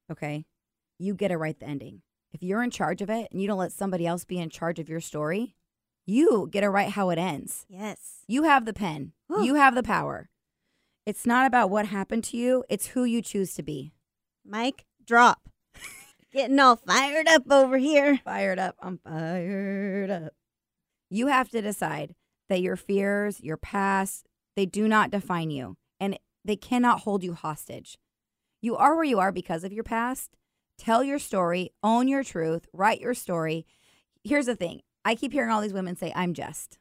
Okay, 0.09 0.45
you 1.01 1.15
get 1.15 1.29
to 1.29 1.37
write 1.37 1.59
the 1.59 1.67
ending. 1.67 2.03
If 2.33 2.45
you're 2.45 2.63
in 2.63 2.71
charge 2.71 3.03
of 3.03 3.11
it 3.11 3.27
and 3.33 3.43
you 3.43 3.49
don't 3.49 3.59
let 3.59 3.73
somebody 3.73 4.07
else 4.07 4.25
be 4.25 4.39
in 4.39 4.51
charge 4.51 4.79
of 4.79 4.89
your 4.89 5.01
story, 5.01 5.57
you 6.07 6.49
get 6.49 6.61
to 6.61 6.71
write 6.71 6.91
how 6.91 7.11
it 7.11 7.19
ends. 7.19 7.67
yes. 7.69 8.21
You 8.29 8.45
have 8.45 8.67
the 8.67 8.73
pen. 8.73 9.13
Whew. 9.27 9.43
You 9.43 9.55
have 9.57 9.75
the 9.75 9.83
power. 9.83 10.31
It's 11.07 11.27
not 11.27 11.45
about 11.45 11.71
what 11.71 11.87
happened 11.87 12.23
to 12.25 12.37
you, 12.37 12.63
it's 12.69 12.89
who 12.89 13.03
you 13.03 13.21
choose 13.21 13.55
to 13.55 13.65
be. 13.65 13.93
Mike, 14.47 14.85
drop. 15.05 15.49
Getting 16.33 16.61
all 16.61 16.77
fired 16.77 17.27
up 17.27 17.51
over 17.51 17.79
here. 17.79 18.21
Fired 18.25 18.61
up. 18.61 18.77
I'm 18.81 18.99
fired 18.99 20.11
up. 20.11 20.35
You 21.11 21.27
have 21.27 21.49
to 21.51 21.61
decide 21.61 22.15
that 22.49 22.63
your 22.63 22.77
fears, 22.77 23.41
your 23.41 23.57
past, 23.57 24.29
they 24.55 24.67
do 24.67 24.87
not 24.87 25.11
define 25.11 25.51
you 25.51 25.77
and 25.99 26.17
they 26.45 26.57
cannot 26.57 27.01
hold 27.01 27.25
you 27.25 27.35
hostage. 27.35 27.99
You 28.61 28.77
are 28.77 28.95
where 28.95 29.05
you 29.05 29.19
are 29.19 29.33
because 29.33 29.65
of 29.65 29.73
your 29.73 29.85
past. 29.85 30.37
Tell 30.79 31.05
your 31.05 31.19
story, 31.19 31.71
own 31.83 32.09
your 32.09 32.25
truth, 32.25 32.67
write 32.73 33.01
your 33.01 33.15
story. 33.15 33.67
Here's 34.23 34.47
the 34.47 34.57
thing 34.57 34.81
I 35.05 35.15
keep 35.15 35.33
hearing 35.33 35.51
all 35.51 35.61
these 35.61 35.73
women 35.73 35.97
say, 35.97 36.13
I'm 36.15 36.35
just. 36.35 36.79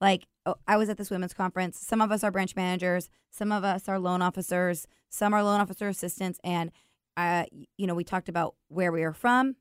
Like, 0.00 0.26
oh, 0.44 0.56
I 0.66 0.76
was 0.76 0.88
at 0.88 0.98
this 0.98 1.10
women's 1.10 1.32
conference. 1.32 1.78
Some 1.78 2.00
of 2.00 2.12
us 2.12 2.24
are 2.24 2.30
branch 2.30 2.56
managers, 2.56 3.08
some 3.30 3.52
of 3.52 3.64
us 3.64 3.88
are 3.88 3.98
loan 3.98 4.22
officers, 4.22 4.86
some 5.08 5.32
are 5.32 5.42
loan 5.42 5.60
officer 5.60 5.88
assistants. 5.88 6.40
And, 6.44 6.72
uh, 7.16 7.44
you 7.78 7.86
know, 7.86 7.94
we 7.94 8.04
talked 8.04 8.28
about 8.28 8.54
where 8.68 8.92
we 8.92 9.02
are 9.02 9.14
from, 9.14 9.56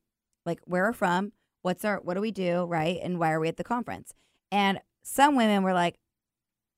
like 0.46 0.60
where 0.66 0.86
we're 0.86 0.94
from, 0.94 1.32
what's 1.62 1.86
our, 1.86 2.00
what 2.02 2.16
do 2.16 2.22
we 2.22 2.32
do, 2.32 2.66
right? 2.66 3.00
And 3.02 3.20
why 3.20 3.32
are 3.32 3.40
we 3.40 3.48
at 3.48 3.58
the 3.58 3.64
conference? 3.64 4.14
And 4.52 4.80
some 5.04 5.36
women 5.36 5.64
were 5.64 5.74
like, 5.74 5.98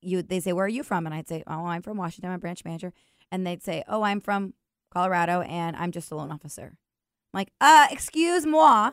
you, 0.06 0.22
they 0.22 0.39
say, 0.39 0.54
where 0.54 0.65
are 0.65 0.70
you 0.70 0.84
from? 0.84 1.06
And 1.06 1.13
I'd 1.13 1.28
say, 1.28 1.44
oh, 1.48 1.65
I'm 1.65 1.82
from 1.82 1.98
Washington, 1.98 2.30
I'm 2.30 2.36
a 2.36 2.39
branch 2.39 2.63
manager. 2.63 2.94
And 3.32 3.46
they'd 3.46 3.63
say, 3.63 3.84
oh, 3.88 4.04
I'm 4.04 4.22
from 4.22 4.54
Colorado 4.91 5.41
and 5.41 5.76
I'm 5.76 5.91
just 5.91 6.12
a 6.12 6.15
loan 6.15 6.32
officer. 6.32 6.78
I'm 7.34 7.38
like, 7.39 7.52
uh, 7.60 7.88
excuse 7.91 8.46
moi. 8.46 8.91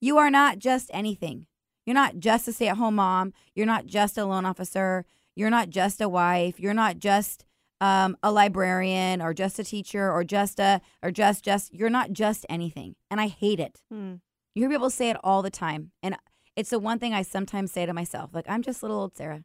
You 0.00 0.18
are 0.18 0.30
not 0.30 0.58
just 0.58 0.90
anything. 0.92 1.46
You're 1.84 1.94
not 1.94 2.18
just 2.18 2.48
a 2.48 2.52
stay 2.52 2.68
at 2.68 2.76
home 2.76 2.96
mom. 2.96 3.32
You're 3.54 3.66
not 3.66 3.86
just 3.86 4.16
a 4.16 4.24
loan 4.24 4.44
officer. 4.46 5.04
You're 5.36 5.50
not 5.50 5.70
just 5.70 6.00
a 6.00 6.08
wife. 6.08 6.58
You're 6.58 6.74
not 6.74 6.98
just 6.98 7.44
um, 7.80 8.16
a 8.22 8.32
librarian 8.32 9.22
or 9.22 9.34
just 9.34 9.58
a 9.58 9.64
teacher 9.64 10.10
or 10.10 10.24
just 10.24 10.58
a, 10.58 10.80
or 11.02 11.10
just, 11.10 11.44
just, 11.44 11.72
you're 11.72 11.90
not 11.90 12.12
just 12.12 12.44
anything. 12.48 12.96
And 13.10 13.20
I 13.20 13.28
hate 13.28 13.60
it. 13.60 13.82
Hmm. 13.90 14.14
You 14.54 14.62
hear 14.62 14.70
people 14.70 14.90
say 14.90 15.10
it 15.10 15.16
all 15.22 15.42
the 15.42 15.50
time. 15.50 15.92
And 16.02 16.16
it's 16.56 16.70
the 16.70 16.78
one 16.78 16.98
thing 16.98 17.14
I 17.14 17.22
sometimes 17.22 17.72
say 17.72 17.86
to 17.86 17.92
myself 17.92 18.30
like, 18.34 18.46
I'm 18.48 18.62
just 18.62 18.82
little 18.82 18.98
old 18.98 19.16
Sarah. 19.16 19.44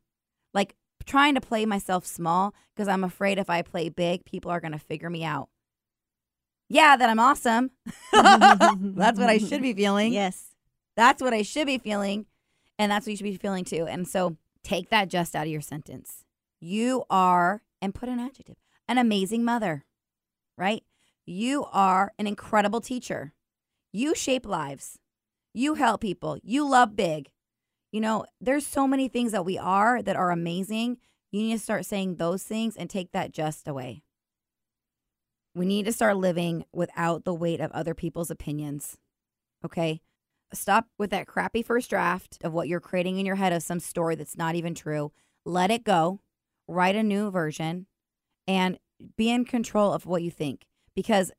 Like 0.54 0.76
trying 1.06 1.36
to 1.36 1.42
play 1.42 1.66
myself 1.66 2.06
small 2.06 2.54
because 2.74 2.88
I'm 2.88 3.04
afraid 3.04 3.38
if 3.38 3.50
I 3.50 3.62
play 3.62 3.90
big, 3.90 4.26
people 4.26 4.52
are 4.52 4.60
going 4.60 4.72
to 4.72 4.80
figure 4.80 5.10
me 5.10 5.24
out. 5.24 5.50
Yeah, 6.70 6.98
that 6.98 7.10
I'm 7.10 7.20
awesome. 7.20 7.72
That's 8.12 9.20
what 9.20 9.30
I 9.30 9.38
should 9.38 9.62
be 9.62 9.74
feeling. 9.74 10.14
Yes. 10.14 10.52
That's 10.96 11.22
what 11.22 11.34
I 11.34 11.44
should 11.44 11.68
be 11.68 11.78
feeling. 11.78 12.26
And 12.80 12.92
that's 12.92 13.06
what 13.06 13.12
you 13.12 13.18
should 13.18 13.24
be 13.24 13.38
feeling 13.38 13.64
too. 13.66 13.86
And 13.88 14.08
so 14.08 14.38
take 14.64 14.90
that 14.90 15.10
just 15.10 15.36
out 15.36 15.46
of 15.46 15.52
your 15.52 15.62
sentence. 15.62 16.26
You 16.60 17.04
are, 17.10 17.62
and 17.82 17.94
put 17.94 18.10
an 18.10 18.20
adjective, 18.20 18.58
an 18.88 18.98
amazing 18.98 19.44
mother, 19.46 19.86
right? 20.58 20.84
You 21.26 21.66
are 21.72 22.12
an 22.18 22.28
incredible 22.28 22.82
teacher. 22.82 23.34
You 23.92 24.16
shape 24.16 24.46
lives. 24.46 25.00
You 25.54 25.76
help 25.76 26.02
people. 26.02 26.38
You 26.44 26.68
love 26.68 26.96
big. 26.96 27.30
You 27.92 28.02
know, 28.02 28.26
there's 28.42 28.66
so 28.66 28.88
many 28.88 29.08
things 29.08 29.32
that 29.32 29.46
we 29.46 29.58
are 29.58 30.02
that 30.02 30.16
are 30.16 30.32
amazing. 30.32 30.98
You 31.32 31.42
need 31.42 31.54
to 31.54 31.60
start 31.60 31.86
saying 31.86 32.16
those 32.16 32.44
things 32.44 32.76
and 32.76 32.90
take 32.90 33.12
that 33.12 33.32
just 33.32 33.68
away. 33.68 34.04
We 35.54 35.66
need 35.66 35.86
to 35.86 35.94
start 35.94 36.18
living 36.18 36.66
without 36.74 37.24
the 37.24 37.34
weight 37.34 37.62
of 37.62 37.72
other 37.72 37.94
people's 37.94 38.30
opinions. 38.30 38.98
Okay? 39.64 40.02
Stop 40.54 40.88
with 40.98 41.10
that 41.12 41.28
crappy 41.28 41.62
first 41.62 41.90
draft 41.90 42.38
of 42.44 42.54
what 42.54 42.68
you're 42.68 42.82
creating 42.82 43.20
in 43.20 43.26
your 43.26 43.36
head 43.36 43.54
of 43.54 43.64
some 43.64 43.80
story 43.80 44.16
that's 44.16 44.38
not 44.38 44.56
even 44.56 44.76
true. 44.76 45.12
Let 45.46 45.72
it 45.72 45.84
go. 45.84 46.20
Write 46.68 46.96
a 46.96 47.04
new 47.04 47.32
version 47.32 47.88
and 48.48 48.78
be 49.18 49.30
in 49.30 49.46
control 49.46 49.94
of 49.94 50.06
what 50.06 50.24
you 50.24 50.32
think 50.32 50.66
because 50.96 51.32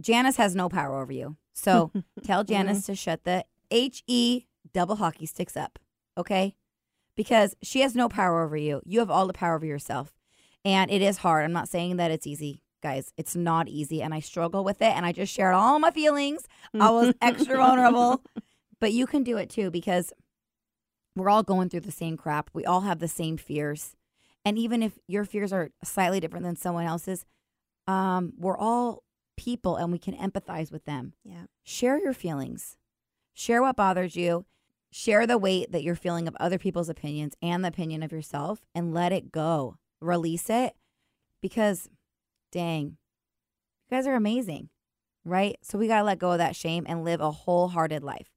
Janice 0.00 0.36
has 0.36 0.54
no 0.54 0.68
power 0.68 1.00
over 1.00 1.12
you. 1.12 1.36
So 1.54 1.92
tell 2.24 2.44
Janice 2.44 2.82
mm-hmm. 2.82 2.92
to 2.92 2.96
shut 2.96 3.24
the 3.24 3.44
H 3.70 4.02
E 4.06 4.46
double 4.72 4.96
hockey 4.96 5.26
sticks 5.26 5.56
up. 5.56 5.78
Okay? 6.16 6.56
Because 7.16 7.54
she 7.62 7.80
has 7.80 7.94
no 7.94 8.08
power 8.08 8.42
over 8.42 8.56
you. 8.56 8.82
You 8.84 9.00
have 9.00 9.10
all 9.10 9.26
the 9.26 9.32
power 9.32 9.56
over 9.56 9.66
yourself. 9.66 10.12
And 10.64 10.90
it 10.90 11.02
is 11.02 11.18
hard. 11.18 11.44
I'm 11.44 11.52
not 11.52 11.68
saying 11.68 11.96
that 11.96 12.10
it's 12.10 12.26
easy, 12.26 12.62
guys. 12.82 13.12
It's 13.16 13.36
not 13.36 13.68
easy. 13.68 14.02
And 14.02 14.14
I 14.14 14.20
struggle 14.20 14.64
with 14.64 14.80
it. 14.80 14.96
And 14.96 15.04
I 15.04 15.12
just 15.12 15.32
shared 15.32 15.54
all 15.54 15.78
my 15.78 15.90
feelings. 15.90 16.46
I 16.78 16.90
was 16.90 17.14
extra 17.22 17.56
vulnerable. 17.56 18.22
But 18.80 18.92
you 18.92 19.06
can 19.06 19.22
do 19.22 19.36
it 19.36 19.50
too 19.50 19.70
because 19.70 20.12
we're 21.16 21.30
all 21.30 21.42
going 21.42 21.68
through 21.68 21.80
the 21.80 21.92
same 21.92 22.16
crap. 22.16 22.50
We 22.52 22.64
all 22.64 22.82
have 22.82 22.98
the 22.98 23.08
same 23.08 23.36
fears. 23.36 23.94
And 24.44 24.58
even 24.58 24.82
if 24.82 24.98
your 25.06 25.24
fears 25.24 25.52
are 25.52 25.70
slightly 25.82 26.20
different 26.20 26.44
than 26.44 26.56
someone 26.56 26.84
else's, 26.84 27.24
um, 27.86 28.32
we're 28.38 28.58
all 28.58 29.02
people 29.36 29.76
and 29.76 29.92
we 29.92 29.98
can 29.98 30.14
empathize 30.14 30.70
with 30.70 30.84
them. 30.84 31.14
Yeah. 31.24 31.44
Share 31.62 31.98
your 31.98 32.12
feelings. 32.12 32.76
Share 33.32 33.62
what 33.62 33.76
bothers 33.76 34.16
you. 34.16 34.44
Share 34.96 35.26
the 35.26 35.38
weight 35.38 35.72
that 35.72 35.82
you're 35.82 35.96
feeling 35.96 36.28
of 36.28 36.36
other 36.38 36.56
people's 36.56 36.88
opinions 36.88 37.34
and 37.42 37.64
the 37.64 37.68
opinion 37.68 38.04
of 38.04 38.12
yourself 38.12 38.60
and 38.76 38.94
let 38.94 39.10
it 39.10 39.32
go. 39.32 39.76
Release 40.00 40.48
it 40.48 40.76
because, 41.42 41.88
dang, 42.52 42.96
you 43.90 43.96
guys 43.96 44.06
are 44.06 44.14
amazing, 44.14 44.68
right? 45.24 45.56
So 45.62 45.78
we 45.78 45.88
got 45.88 45.98
to 45.98 46.04
let 46.04 46.20
go 46.20 46.30
of 46.30 46.38
that 46.38 46.54
shame 46.54 46.86
and 46.88 47.02
live 47.02 47.20
a 47.20 47.32
wholehearted 47.32 48.04
life. 48.04 48.28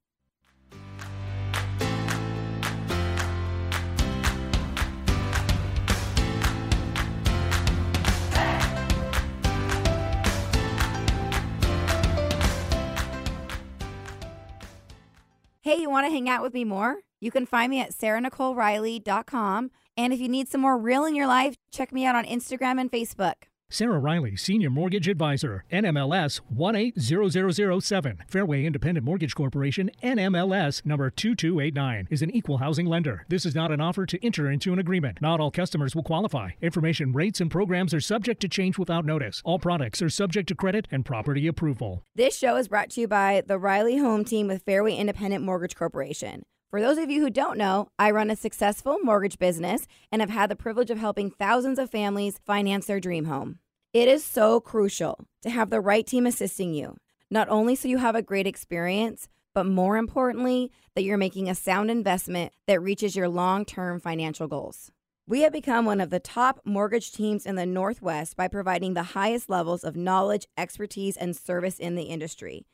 Hey, 15.68 15.82
you 15.82 15.90
want 15.90 16.06
to 16.06 16.10
hang 16.10 16.30
out 16.30 16.40
with 16.40 16.54
me 16.54 16.64
more? 16.64 17.00
You 17.20 17.30
can 17.30 17.44
find 17.44 17.68
me 17.68 17.78
at 17.78 17.90
sarahnicoleriley.com. 17.90 19.70
And 19.98 20.12
if 20.14 20.18
you 20.18 20.26
need 20.26 20.48
some 20.48 20.62
more 20.62 20.78
real 20.78 21.04
in 21.04 21.14
your 21.14 21.26
life, 21.26 21.56
check 21.70 21.92
me 21.92 22.06
out 22.06 22.16
on 22.16 22.24
Instagram 22.24 22.80
and 22.80 22.90
Facebook. 22.90 23.34
Sarah 23.70 23.98
Riley, 23.98 24.34
Senior 24.34 24.70
Mortgage 24.70 25.08
Advisor, 25.08 25.62
NMLS 25.70 26.40
180007. 26.48 28.24
Fairway 28.26 28.64
Independent 28.64 29.04
Mortgage 29.04 29.34
Corporation, 29.34 29.90
NMLS 30.02 30.86
number 30.86 31.10
2289, 31.10 32.08
is 32.08 32.22
an 32.22 32.30
equal 32.30 32.56
housing 32.56 32.86
lender. 32.86 33.26
This 33.28 33.44
is 33.44 33.54
not 33.54 33.70
an 33.70 33.82
offer 33.82 34.06
to 34.06 34.24
enter 34.24 34.50
into 34.50 34.72
an 34.72 34.78
agreement. 34.78 35.20
Not 35.20 35.38
all 35.38 35.50
customers 35.50 35.94
will 35.94 36.02
qualify. 36.02 36.52
Information, 36.62 37.12
rates, 37.12 37.42
and 37.42 37.50
programs 37.50 37.92
are 37.92 38.00
subject 38.00 38.40
to 38.40 38.48
change 38.48 38.78
without 38.78 39.04
notice. 39.04 39.42
All 39.44 39.58
products 39.58 40.00
are 40.00 40.08
subject 40.08 40.48
to 40.48 40.54
credit 40.54 40.88
and 40.90 41.04
property 41.04 41.46
approval. 41.46 42.02
This 42.14 42.38
show 42.38 42.56
is 42.56 42.68
brought 42.68 42.88
to 42.92 43.02
you 43.02 43.06
by 43.06 43.42
the 43.46 43.58
Riley 43.58 43.98
Home 43.98 44.24
Team 44.24 44.48
with 44.48 44.62
Fairway 44.62 44.94
Independent 44.94 45.44
Mortgage 45.44 45.76
Corporation. 45.76 46.42
For 46.70 46.82
those 46.82 46.98
of 46.98 47.10
you 47.10 47.22
who 47.22 47.30
don't 47.30 47.56
know, 47.56 47.88
I 47.98 48.10
run 48.10 48.30
a 48.30 48.36
successful 48.36 48.98
mortgage 49.02 49.38
business 49.38 49.86
and 50.12 50.20
have 50.20 50.28
had 50.28 50.50
the 50.50 50.56
privilege 50.56 50.90
of 50.90 50.98
helping 50.98 51.30
thousands 51.30 51.78
of 51.78 51.90
families 51.90 52.40
finance 52.44 52.84
their 52.84 53.00
dream 53.00 53.24
home. 53.24 53.60
It 53.94 54.06
is 54.06 54.22
so 54.22 54.60
crucial 54.60 55.24
to 55.40 55.48
have 55.48 55.70
the 55.70 55.80
right 55.80 56.06
team 56.06 56.26
assisting 56.26 56.74
you, 56.74 56.98
not 57.30 57.48
only 57.48 57.74
so 57.74 57.88
you 57.88 57.96
have 57.96 58.14
a 58.14 58.20
great 58.20 58.46
experience, 58.46 59.30
but 59.54 59.64
more 59.64 59.96
importantly, 59.96 60.70
that 60.94 61.04
you're 61.04 61.16
making 61.16 61.48
a 61.48 61.54
sound 61.54 61.90
investment 61.90 62.52
that 62.66 62.82
reaches 62.82 63.16
your 63.16 63.30
long 63.30 63.64
term 63.64 63.98
financial 63.98 64.46
goals. 64.46 64.92
We 65.26 65.40
have 65.40 65.52
become 65.54 65.86
one 65.86 66.02
of 66.02 66.10
the 66.10 66.20
top 66.20 66.60
mortgage 66.66 67.12
teams 67.12 67.46
in 67.46 67.54
the 67.54 67.64
Northwest 67.64 68.36
by 68.36 68.46
providing 68.46 68.92
the 68.92 69.14
highest 69.14 69.48
levels 69.48 69.84
of 69.84 69.96
knowledge, 69.96 70.46
expertise, 70.58 71.16
and 71.16 71.34
service 71.34 71.78
in 71.78 71.94
the 71.94 72.04
industry. 72.04 72.66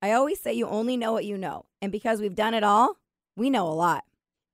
I 0.00 0.12
always 0.12 0.40
say 0.40 0.52
you 0.52 0.68
only 0.68 0.96
know 0.96 1.12
what 1.12 1.24
you 1.24 1.36
know, 1.36 1.64
and 1.80 1.90
because 1.90 2.20
we've 2.20 2.36
done 2.36 2.54
it 2.54 2.62
all, 2.62 2.98
we 3.36 3.50
know 3.50 3.66
a 3.68 3.70
lot. 3.70 4.04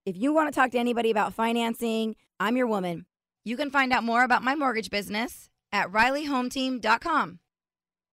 If 0.06 0.16
you 0.16 0.32
want 0.32 0.52
to 0.52 0.58
talk 0.58 0.70
to 0.72 0.78
anybody 0.78 1.10
about 1.10 1.34
financing, 1.34 2.16
I'm 2.40 2.56
your 2.56 2.66
woman. 2.66 3.06
You 3.44 3.56
can 3.56 3.70
find 3.70 3.92
out 3.92 4.04
more 4.04 4.24
about 4.24 4.42
my 4.42 4.54
mortgage 4.54 4.90
business 4.90 5.50
at 5.72 5.90
rileyhometeam.com. 5.90 7.40